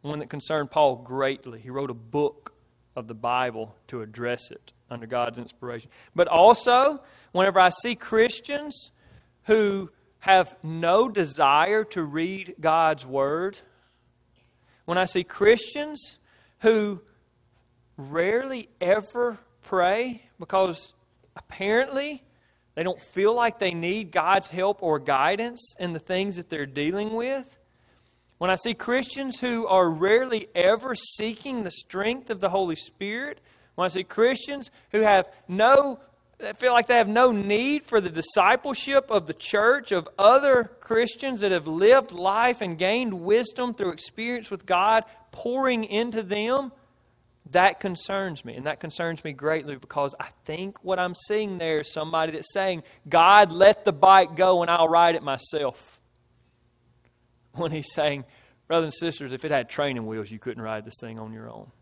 One 0.03 0.21
that 0.21 0.31
concerned 0.31 0.71
Paul 0.71 0.97
greatly. 0.97 1.61
He 1.61 1.69
wrote 1.69 1.91
a 1.91 1.95
book 1.95 2.55
of 2.97 3.09
the 3.09 3.15
Bible 3.15 3.75
to 3.89 4.01
address 4.01 4.51
it 4.51 4.73
under 4.91 5.07
God's 5.07 5.39
inspiration. 5.39 5.91
But 6.15 6.29
also, 6.29 7.03
whenever 7.33 7.61
I 7.61 7.71
see 7.71 7.95
Christians 7.95 8.91
who 9.45 9.91
have 10.21 10.55
no 10.63 11.09
desire 11.09 11.85
to 11.85 12.03
read 12.03 12.57
God's 12.61 13.07
Word, 13.07 13.59
when 14.85 14.99
I 14.99 15.05
see 15.07 15.25
Christians 15.25 16.19
who 16.61 17.01
rarely 17.97 18.69
ever 18.81 19.39
pray 19.63 20.23
because 20.39 20.93
apparently 21.37 22.23
they 22.75 22.83
don't 22.83 23.01
feel 23.01 23.35
like 23.35 23.59
they 23.59 23.73
need 23.73 24.11
God's 24.11 24.49
help 24.49 24.83
or 24.83 24.99
guidance 24.99 25.75
in 25.79 25.93
the 25.93 25.99
things 25.99 26.37
that 26.37 26.49
they're 26.49 26.67
dealing 26.67 27.15
with, 27.15 27.59
when 28.39 28.51
I 28.51 28.55
see 28.55 28.73
Christians 28.73 29.39
who 29.39 29.67
are 29.67 29.91
rarely 29.91 30.49
ever 30.55 30.95
seeking 30.95 31.63
the 31.63 31.71
strength 31.71 32.31
of 32.31 32.41
the 32.41 32.49
Holy 32.49 32.77
Spirit, 32.77 33.39
when 33.81 33.87
I 33.87 33.89
see 33.89 34.05
Christians 34.05 34.71
who 34.93 35.01
have 35.01 35.27
no 35.49 36.01
feel 36.59 36.73
like 36.73 36.87
they 36.87 36.97
have 36.97 37.09
no 37.09 37.33
need 37.33 37.83
for 37.83 37.99
the 37.99 38.11
discipleship 38.11 39.07
of 39.09 39.27
the 39.27 39.33
church, 39.33 39.91
of 39.91 40.07
other 40.19 40.65
Christians 40.81 41.41
that 41.41 41.51
have 41.51 41.67
lived 41.67 42.13
life 42.13 42.61
and 42.61 42.77
gained 42.77 43.23
wisdom 43.23 43.73
through 43.73 43.93
experience 43.93 44.51
with 44.51 44.67
God 44.67 45.05
pouring 45.33 45.85
into 45.85 46.23
them, 46.23 46.73
that 47.53 47.81
concerns 47.81 48.45
me. 48.45 48.55
And 48.55 48.67
that 48.67 48.81
concerns 48.81 49.25
me 49.25 49.33
greatly 49.33 49.77
because 49.77 50.15
I 50.21 50.29
think 50.45 50.85
what 50.85 50.99
I'm 50.99 51.15
seeing 51.15 51.57
there 51.57 51.81
is 51.81 51.91
somebody 51.91 52.33
that's 52.33 52.53
saying, 52.53 52.83
God, 53.09 53.51
let 53.51 53.87
the 53.87 53.95
bike 53.95 54.37
go 54.37 54.61
and 54.61 54.71
I'll 54.71 54.89
ride 54.89 55.15
it 55.15 55.23
myself 55.23 55.99
when 57.53 57.73
he's 57.73 57.93
saying, 57.95 58.27
Brothers 58.69 58.85
and 58.85 59.13
sisters, 59.13 59.33
if 59.33 59.47
it 59.47 59.51
had 59.51 59.71
training 59.71 60.07
wheels, 60.07 60.31
you 60.31 60.39
couldn't 60.39 60.63
ride 60.63 60.85
this 60.85 60.95
thing 61.01 61.19
on 61.19 61.33
your 61.33 61.51
own. 61.51 61.73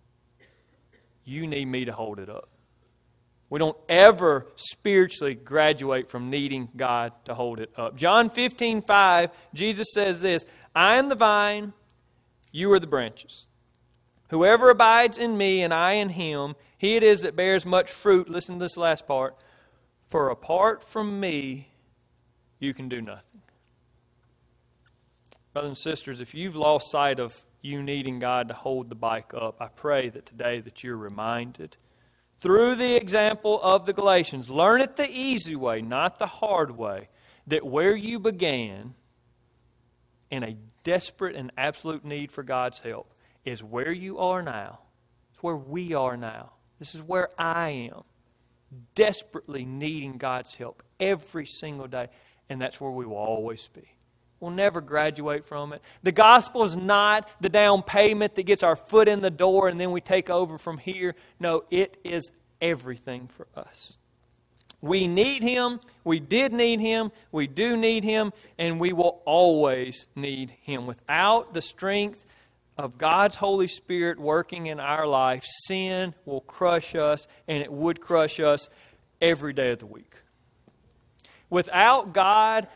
You 1.28 1.46
need 1.46 1.66
me 1.66 1.84
to 1.84 1.92
hold 1.92 2.18
it 2.18 2.30
up. 2.30 2.48
We 3.50 3.58
don't 3.58 3.76
ever 3.86 4.46
spiritually 4.56 5.34
graduate 5.34 6.08
from 6.08 6.30
needing 6.30 6.70
God 6.74 7.12
to 7.26 7.34
hold 7.34 7.60
it 7.60 7.70
up. 7.76 7.96
John 7.96 8.30
15, 8.30 8.80
5, 8.80 9.30
Jesus 9.52 9.88
says 9.92 10.20
this 10.20 10.46
I 10.74 10.96
am 10.96 11.10
the 11.10 11.14
vine, 11.14 11.74
you 12.50 12.72
are 12.72 12.80
the 12.80 12.86
branches. 12.86 13.46
Whoever 14.30 14.70
abides 14.70 15.18
in 15.18 15.36
me 15.36 15.62
and 15.62 15.72
I 15.72 15.92
in 15.92 16.08
him, 16.10 16.54
he 16.78 16.96
it 16.96 17.02
is 17.02 17.20
that 17.20 17.36
bears 17.36 17.66
much 17.66 17.90
fruit. 17.90 18.30
Listen 18.30 18.54
to 18.54 18.60
this 18.60 18.78
last 18.78 19.06
part. 19.06 19.36
For 20.08 20.30
apart 20.30 20.82
from 20.82 21.20
me, 21.20 21.68
you 22.58 22.72
can 22.72 22.88
do 22.88 23.02
nothing. 23.02 23.42
Brothers 25.52 25.68
and 25.68 25.78
sisters, 25.78 26.20
if 26.22 26.34
you've 26.34 26.56
lost 26.56 26.90
sight 26.90 27.20
of 27.20 27.34
you 27.60 27.82
needing 27.82 28.18
God 28.18 28.48
to 28.48 28.54
hold 28.54 28.88
the 28.88 28.94
bike 28.94 29.32
up, 29.34 29.60
I 29.60 29.68
pray 29.68 30.08
that 30.10 30.26
today 30.26 30.60
that 30.60 30.84
you're 30.84 30.96
reminded 30.96 31.76
through 32.40 32.76
the 32.76 32.94
example 32.94 33.60
of 33.62 33.84
the 33.86 33.92
Galatians, 33.92 34.48
learn 34.48 34.80
it 34.80 34.96
the 34.96 35.10
easy 35.10 35.56
way, 35.56 35.82
not 35.82 36.18
the 36.18 36.26
hard 36.26 36.76
way, 36.76 37.08
that 37.48 37.66
where 37.66 37.96
you 37.96 38.20
began 38.20 38.94
in 40.30 40.44
a 40.44 40.56
desperate 40.84 41.34
and 41.34 41.50
absolute 41.56 42.04
need 42.04 42.30
for 42.30 42.42
God's 42.42 42.78
help 42.80 43.12
is 43.44 43.62
where 43.62 43.90
you 43.90 44.18
are 44.18 44.42
now. 44.42 44.78
It's 45.32 45.42
where 45.42 45.56
we 45.56 45.94
are 45.94 46.16
now. 46.16 46.52
This 46.78 46.94
is 46.94 47.02
where 47.02 47.30
I 47.38 47.90
am, 47.92 48.02
desperately 48.94 49.64
needing 49.64 50.16
God's 50.16 50.54
help 50.54 50.82
every 51.00 51.46
single 51.46 51.88
day, 51.88 52.08
and 52.48 52.60
that's 52.60 52.80
where 52.80 52.90
we 52.90 53.04
will 53.04 53.16
always 53.16 53.66
be. 53.68 53.88
We'll 54.40 54.52
never 54.52 54.80
graduate 54.80 55.44
from 55.44 55.72
it. 55.72 55.82
The 56.02 56.12
gospel 56.12 56.62
is 56.62 56.76
not 56.76 57.28
the 57.40 57.48
down 57.48 57.82
payment 57.82 58.36
that 58.36 58.44
gets 58.44 58.62
our 58.62 58.76
foot 58.76 59.08
in 59.08 59.20
the 59.20 59.30
door 59.30 59.68
and 59.68 59.80
then 59.80 59.90
we 59.90 60.00
take 60.00 60.30
over 60.30 60.58
from 60.58 60.78
here. 60.78 61.14
No, 61.40 61.64
it 61.70 61.96
is 62.04 62.30
everything 62.60 63.28
for 63.28 63.46
us. 63.56 63.98
We 64.80 65.08
need 65.08 65.42
Him. 65.42 65.80
We 66.04 66.20
did 66.20 66.52
need 66.52 66.80
Him. 66.80 67.10
We 67.32 67.46
do 67.48 67.76
need 67.76 68.04
Him. 68.04 68.32
And 68.58 68.78
we 68.78 68.92
will 68.92 69.22
always 69.24 70.06
need 70.14 70.50
Him. 70.62 70.86
Without 70.86 71.52
the 71.52 71.62
strength 71.62 72.24
of 72.76 72.96
God's 72.96 73.34
Holy 73.36 73.66
Spirit 73.66 74.20
working 74.20 74.66
in 74.66 74.78
our 74.78 75.06
life, 75.06 75.44
sin 75.66 76.14
will 76.24 76.42
crush 76.42 76.94
us, 76.94 77.26
and 77.48 77.60
it 77.60 77.72
would 77.72 78.00
crush 78.00 78.38
us 78.38 78.68
every 79.20 79.52
day 79.52 79.72
of 79.72 79.80
the 79.80 79.86
week. 79.86 80.14
Without 81.50 82.12
God 82.12 82.68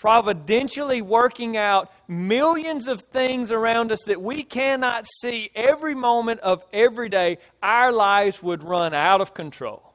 providentially 0.00 1.02
working 1.02 1.58
out 1.58 1.92
millions 2.08 2.88
of 2.88 3.02
things 3.02 3.52
around 3.52 3.92
us 3.92 4.00
that 4.06 4.20
we 4.20 4.42
cannot 4.42 5.06
see 5.20 5.50
every 5.54 5.94
moment 5.94 6.40
of 6.40 6.64
every 6.72 7.10
day, 7.10 7.36
our 7.62 7.92
lives 7.92 8.42
would 8.42 8.64
run 8.64 8.94
out 8.94 9.20
of 9.20 9.34
control. 9.34 9.92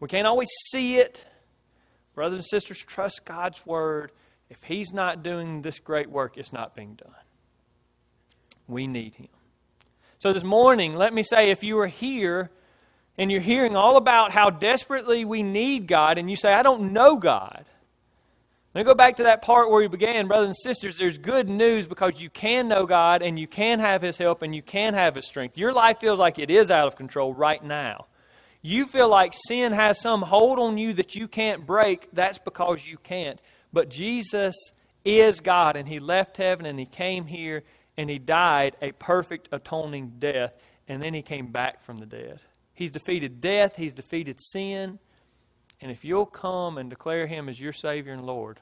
We 0.00 0.08
can't 0.08 0.26
always 0.26 0.50
see 0.70 0.98
it, 0.98 1.24
Brothers 2.14 2.36
and 2.36 2.44
sisters, 2.44 2.78
trust 2.78 3.24
God's 3.24 3.66
word. 3.66 4.12
If 4.48 4.62
He's 4.62 4.92
not 4.92 5.22
doing 5.22 5.62
this 5.62 5.78
great 5.78 6.08
work, 6.08 6.36
it's 6.36 6.52
not 6.52 6.76
being 6.76 6.94
done. 6.94 7.10
We 8.68 8.86
need 8.86 9.16
Him. 9.16 9.28
So 10.18 10.32
this 10.32 10.44
morning, 10.44 10.94
let 10.94 11.12
me 11.12 11.22
say 11.22 11.50
if 11.50 11.64
you 11.64 11.78
are 11.80 11.88
here 11.88 12.50
and 13.18 13.32
you're 13.32 13.40
hearing 13.40 13.74
all 13.76 13.96
about 13.96 14.32
how 14.32 14.50
desperately 14.50 15.24
we 15.24 15.42
need 15.42 15.86
God, 15.86 16.18
and 16.18 16.28
you 16.28 16.36
say, 16.36 16.52
I 16.52 16.62
don't 16.62 16.92
know 16.92 17.16
God. 17.16 17.64
Let 18.74 18.80
me 18.80 18.84
go 18.86 18.94
back 18.94 19.16
to 19.16 19.22
that 19.22 19.40
part 19.40 19.70
where 19.70 19.82
we 19.82 19.86
began, 19.86 20.26
brothers 20.26 20.48
and 20.48 20.56
sisters. 20.56 20.98
There's 20.98 21.16
good 21.16 21.48
news 21.48 21.86
because 21.86 22.20
you 22.20 22.28
can 22.28 22.66
know 22.66 22.86
God 22.86 23.22
and 23.22 23.38
you 23.38 23.46
can 23.46 23.78
have 23.78 24.02
His 24.02 24.18
help 24.18 24.42
and 24.42 24.52
you 24.52 24.62
can 24.62 24.94
have 24.94 25.14
His 25.14 25.28
strength. 25.28 25.56
Your 25.56 25.72
life 25.72 26.00
feels 26.00 26.18
like 26.18 26.40
it 26.40 26.50
is 26.50 26.72
out 26.72 26.88
of 26.88 26.96
control 26.96 27.32
right 27.32 27.62
now. 27.62 28.06
You 28.62 28.86
feel 28.86 29.08
like 29.08 29.32
sin 29.32 29.70
has 29.70 30.00
some 30.00 30.22
hold 30.22 30.58
on 30.58 30.76
you 30.76 30.92
that 30.94 31.14
you 31.14 31.28
can't 31.28 31.64
break. 31.64 32.08
That's 32.12 32.40
because 32.40 32.84
you 32.84 32.98
can't. 32.98 33.40
But 33.72 33.90
Jesus 33.90 34.56
is 35.04 35.38
God, 35.38 35.76
and 35.76 35.86
He 35.86 36.00
left 36.00 36.36
heaven 36.36 36.66
and 36.66 36.76
He 36.76 36.86
came 36.86 37.26
here 37.26 37.62
and 37.96 38.10
He 38.10 38.18
died 38.18 38.76
a 38.82 38.90
perfect 38.90 39.50
atoning 39.52 40.14
death, 40.18 40.52
and 40.88 41.00
then 41.00 41.14
He 41.14 41.22
came 41.22 41.52
back 41.52 41.80
from 41.80 41.98
the 41.98 42.06
dead. 42.06 42.40
He's 42.72 42.90
defeated 42.90 43.40
death, 43.40 43.76
He's 43.76 43.94
defeated 43.94 44.40
sin. 44.40 44.98
And 45.80 45.90
if 45.90 46.04
you'll 46.04 46.26
come 46.26 46.78
and 46.78 46.88
declare 46.88 47.26
Him 47.26 47.48
as 47.48 47.60
your 47.60 47.72
Savior 47.72 48.12
and 48.12 48.24
Lord, 48.24 48.60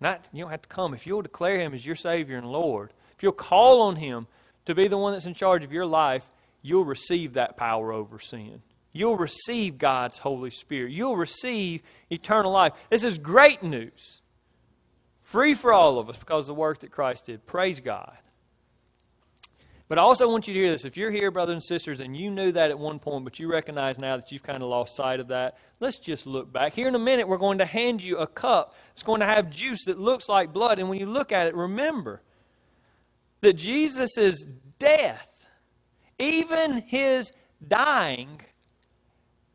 not 0.00 0.28
you 0.32 0.42
don't 0.42 0.50
have 0.50 0.62
to 0.62 0.68
come. 0.68 0.94
If 0.94 1.06
you'll 1.06 1.22
declare 1.22 1.58
Him 1.58 1.74
as 1.74 1.86
your 1.86 1.94
Savior 1.94 2.36
and 2.36 2.50
Lord, 2.50 2.92
if 3.16 3.22
you'll 3.22 3.32
call 3.32 3.82
on 3.82 3.96
Him 3.96 4.26
to 4.66 4.74
be 4.74 4.88
the 4.88 4.98
one 4.98 5.12
that's 5.12 5.26
in 5.26 5.34
charge 5.34 5.64
of 5.64 5.72
your 5.72 5.86
life, 5.86 6.28
you'll 6.62 6.84
receive 6.84 7.34
that 7.34 7.56
power 7.56 7.92
over 7.92 8.18
sin. 8.18 8.62
You'll 8.92 9.16
receive 9.16 9.78
God's 9.78 10.18
Holy 10.18 10.50
Spirit. 10.50 10.92
You'll 10.92 11.16
receive 11.16 11.82
eternal 12.10 12.50
life. 12.50 12.72
This 12.88 13.04
is 13.04 13.18
great 13.18 13.62
news. 13.62 14.22
Free 15.22 15.54
for 15.54 15.72
all 15.72 15.98
of 15.98 16.08
us 16.08 16.16
because 16.16 16.44
of 16.44 16.54
the 16.56 16.60
work 16.60 16.80
that 16.80 16.90
Christ 16.90 17.26
did. 17.26 17.46
Praise 17.46 17.80
God. 17.80 18.16
But 19.88 19.98
I 19.98 20.02
also 20.02 20.28
want 20.28 20.48
you 20.48 20.54
to 20.54 20.60
hear 20.60 20.70
this. 20.70 20.84
If 20.84 20.96
you're 20.96 21.12
here, 21.12 21.30
brothers 21.30 21.52
and 21.52 21.62
sisters, 21.62 22.00
and 22.00 22.16
you 22.16 22.28
knew 22.30 22.50
that 22.52 22.70
at 22.70 22.78
one 22.78 22.98
point, 22.98 23.22
but 23.24 23.38
you 23.38 23.48
recognize 23.50 23.98
now 23.98 24.16
that 24.16 24.32
you've 24.32 24.42
kind 24.42 24.62
of 24.62 24.68
lost 24.68 24.96
sight 24.96 25.20
of 25.20 25.28
that, 25.28 25.58
let's 25.78 25.98
just 25.98 26.26
look 26.26 26.52
back. 26.52 26.72
Here 26.72 26.88
in 26.88 26.96
a 26.96 26.98
minute, 26.98 27.28
we're 27.28 27.36
going 27.36 27.58
to 27.58 27.64
hand 27.64 28.02
you 28.02 28.16
a 28.18 28.26
cup. 28.26 28.74
It's 28.92 29.04
going 29.04 29.20
to 29.20 29.26
have 29.26 29.48
juice 29.48 29.84
that 29.84 29.98
looks 29.98 30.28
like 30.28 30.52
blood. 30.52 30.80
And 30.80 30.88
when 30.88 30.98
you 30.98 31.06
look 31.06 31.30
at 31.30 31.46
it, 31.46 31.54
remember 31.54 32.20
that 33.42 33.52
Jesus' 33.52 34.44
death, 34.80 35.46
even 36.18 36.82
his 36.86 37.30
dying, 37.66 38.40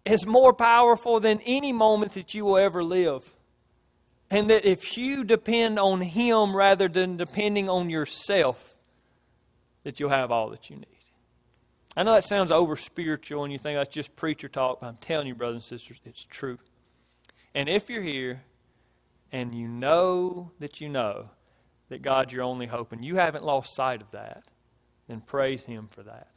is 0.05 0.25
more 0.25 0.53
powerful 0.53 1.19
than 1.19 1.41
any 1.45 1.73
moment 1.73 2.13
that 2.13 2.33
you 2.33 2.45
will 2.45 2.57
ever 2.57 2.85
live. 2.85 3.35
And 4.29 4.49
that 4.49 4.63
if 4.63 4.97
you 4.97 5.25
depend 5.25 5.77
on 5.77 5.99
him 5.99 6.55
rather 6.55 6.87
than 6.87 7.17
depending 7.17 7.67
on 7.67 7.89
yourself, 7.89 8.70
that 9.83 9.99
you'll 9.99 10.09
have 10.09 10.31
all 10.31 10.49
that 10.49 10.69
you 10.69 10.75
need. 10.75 10.87
I 11.95 12.03
know 12.03 12.13
that 12.13 12.23
sounds 12.23 12.51
over 12.51 12.75
spiritual 12.75 13.43
and 13.43 13.51
you 13.51 13.59
think 13.59 13.77
that's 13.77 13.93
just 13.93 14.15
preacher 14.15 14.47
talk, 14.47 14.79
but 14.79 14.87
I'm 14.87 14.97
telling 14.97 15.27
you, 15.27 15.35
brothers 15.35 15.55
and 15.55 15.63
sisters, 15.63 15.97
it's 16.05 16.23
true. 16.23 16.57
And 17.53 17.67
if 17.67 17.89
you're 17.89 18.01
here 18.01 18.43
and 19.31 19.53
you 19.53 19.67
know 19.67 20.51
that 20.59 20.79
you 20.79 20.87
know 20.87 21.29
that 21.89 22.01
God's 22.01 22.31
your 22.31 22.43
only 22.43 22.67
hope 22.67 22.93
and 22.93 23.03
you 23.03 23.17
haven't 23.17 23.43
lost 23.43 23.75
sight 23.75 24.01
of 24.01 24.11
that, 24.11 24.43
then 25.07 25.19
praise 25.19 25.65
Him 25.65 25.89
for 25.91 26.03
that. 26.03 26.29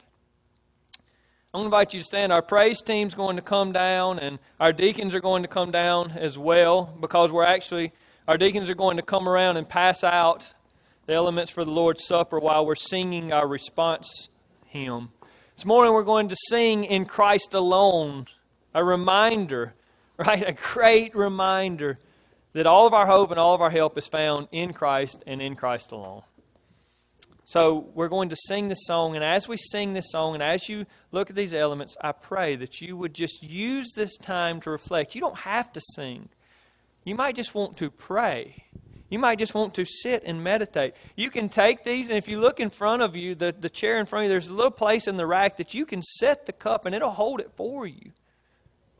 I'm 1.53 1.59
going 1.61 1.71
to 1.71 1.77
invite 1.77 1.93
you 1.93 2.01
to 2.01 2.03
stand. 2.03 2.33
Our 2.33 2.41
praise 2.41 2.81
team's 2.81 3.15
going 3.15 3.37
to 3.37 3.41
come 3.41 3.71
down, 3.71 4.19
and 4.19 4.39
our 4.59 4.73
deacons 4.73 5.15
are 5.15 5.21
going 5.21 5.43
to 5.43 5.47
come 5.47 5.71
down 5.71 6.11
as 6.11 6.37
well 6.37 6.93
because 6.99 7.31
we're 7.31 7.45
actually, 7.45 7.93
our 8.27 8.37
deacons 8.37 8.69
are 8.69 8.75
going 8.75 8.97
to 8.97 9.03
come 9.03 9.29
around 9.29 9.55
and 9.55 9.69
pass 9.69 10.03
out 10.03 10.53
the 11.05 11.13
elements 11.13 11.51
for 11.51 11.63
the 11.63 11.71
Lord's 11.71 12.05
Supper 12.05 12.39
while 12.39 12.65
we're 12.65 12.75
singing 12.75 13.31
our 13.31 13.47
response 13.47 14.29
hymn. 14.65 15.09
This 15.55 15.65
morning 15.65 15.93
we're 15.93 16.03
going 16.03 16.29
to 16.29 16.35
sing 16.49 16.83
in 16.83 17.05
Christ 17.05 17.53
alone, 17.53 18.25
a 18.73 18.83
reminder, 18.83 19.73
right? 20.17 20.47
A 20.47 20.53
great 20.53 21.15
reminder 21.15 21.99
that 22.53 22.65
all 22.65 22.87
of 22.87 22.93
our 22.93 23.05
hope 23.05 23.31
and 23.31 23.39
all 23.39 23.53
of 23.53 23.61
our 23.61 23.69
help 23.69 23.97
is 23.97 24.07
found 24.07 24.47
in 24.51 24.73
Christ 24.73 25.23
and 25.27 25.41
in 25.41 25.55
Christ 25.55 25.91
alone. 25.91 26.23
So 27.43 27.91
we're 27.93 28.07
going 28.07 28.29
to 28.29 28.35
sing 28.35 28.69
this 28.69 28.85
song, 28.85 29.15
and 29.15 29.23
as 29.23 29.47
we 29.47 29.57
sing 29.57 29.93
this 29.93 30.09
song, 30.09 30.33
and 30.33 30.41
as 30.41 30.67
you 30.67 30.87
look 31.11 31.29
at 31.29 31.35
these 31.35 31.53
elements, 31.53 31.95
I 32.01 32.11
pray 32.11 32.55
that 32.55 32.81
you 32.81 32.97
would 32.97 33.13
just 33.13 33.43
use 33.43 33.91
this 33.95 34.17
time 34.17 34.61
to 34.61 34.71
reflect. 34.71 35.13
You 35.13 35.21
don't 35.21 35.37
have 35.37 35.71
to 35.73 35.81
sing, 35.93 36.29
you 37.03 37.13
might 37.13 37.35
just 37.35 37.53
want 37.53 37.77
to 37.77 37.91
pray. 37.91 38.63
You 39.15 39.19
might 39.19 39.39
just 39.39 39.53
want 39.53 39.75
to 39.75 39.85
sit 39.85 40.23
and 40.25 40.43
meditate. 40.43 40.93
You 41.15 41.29
can 41.29 41.47
take 41.47 41.85
these, 41.85 42.09
and 42.09 42.17
if 42.17 42.27
you 42.27 42.37
look 42.37 42.59
in 42.59 42.69
front 42.69 43.01
of 43.01 43.15
you, 43.15 43.33
the, 43.33 43.55
the 43.57 43.69
chair 43.69 43.97
in 43.97 44.05
front 44.05 44.23
of 44.23 44.25
you, 44.25 44.29
there's 44.29 44.49
a 44.49 44.53
little 44.53 44.69
place 44.69 45.07
in 45.07 45.15
the 45.15 45.25
rack 45.25 45.55
that 45.55 45.73
you 45.73 45.85
can 45.85 46.01
set 46.01 46.45
the 46.45 46.51
cup 46.51 46.85
and 46.85 46.93
it'll 46.93 47.11
hold 47.11 47.39
it 47.39 47.49
for 47.55 47.87
you. 47.87 48.11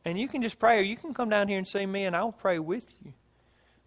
And 0.05 0.17
you 0.17 0.29
can 0.29 0.41
just 0.41 0.57
pray, 0.57 0.79
or 0.79 0.83
you 0.83 0.95
can 0.95 1.13
come 1.13 1.27
down 1.27 1.49
here 1.49 1.57
and 1.57 1.67
see 1.67 1.85
me, 1.85 2.05
and 2.05 2.15
I'll 2.15 2.31
pray 2.31 2.59
with 2.59 2.85
you. 3.03 3.11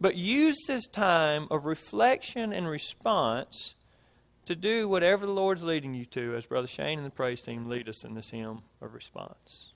But 0.03 0.17
use 0.17 0.59
this 0.67 0.87
time 0.87 1.49
of 1.51 1.65
reflection 1.65 2.53
and 2.53 2.69
response 2.69 3.75
to 4.45 4.55
do 4.55 4.87
whatever 4.87 5.25
the 5.25 5.33
Lord's 5.33 5.63
leading 5.63 5.95
you 5.95 6.05
to, 6.05 6.37
as 6.37 6.45
Brother 6.45 6.69
Shane 6.69 6.99
and 6.99 7.07
the 7.07 7.11
praise 7.11 7.41
team 7.41 7.71
lead 7.71 7.89
us 7.89 8.05
in 8.05 8.13
this 8.13 8.29
hymn 8.29 8.61
of 8.83 8.93
response. 8.93 9.71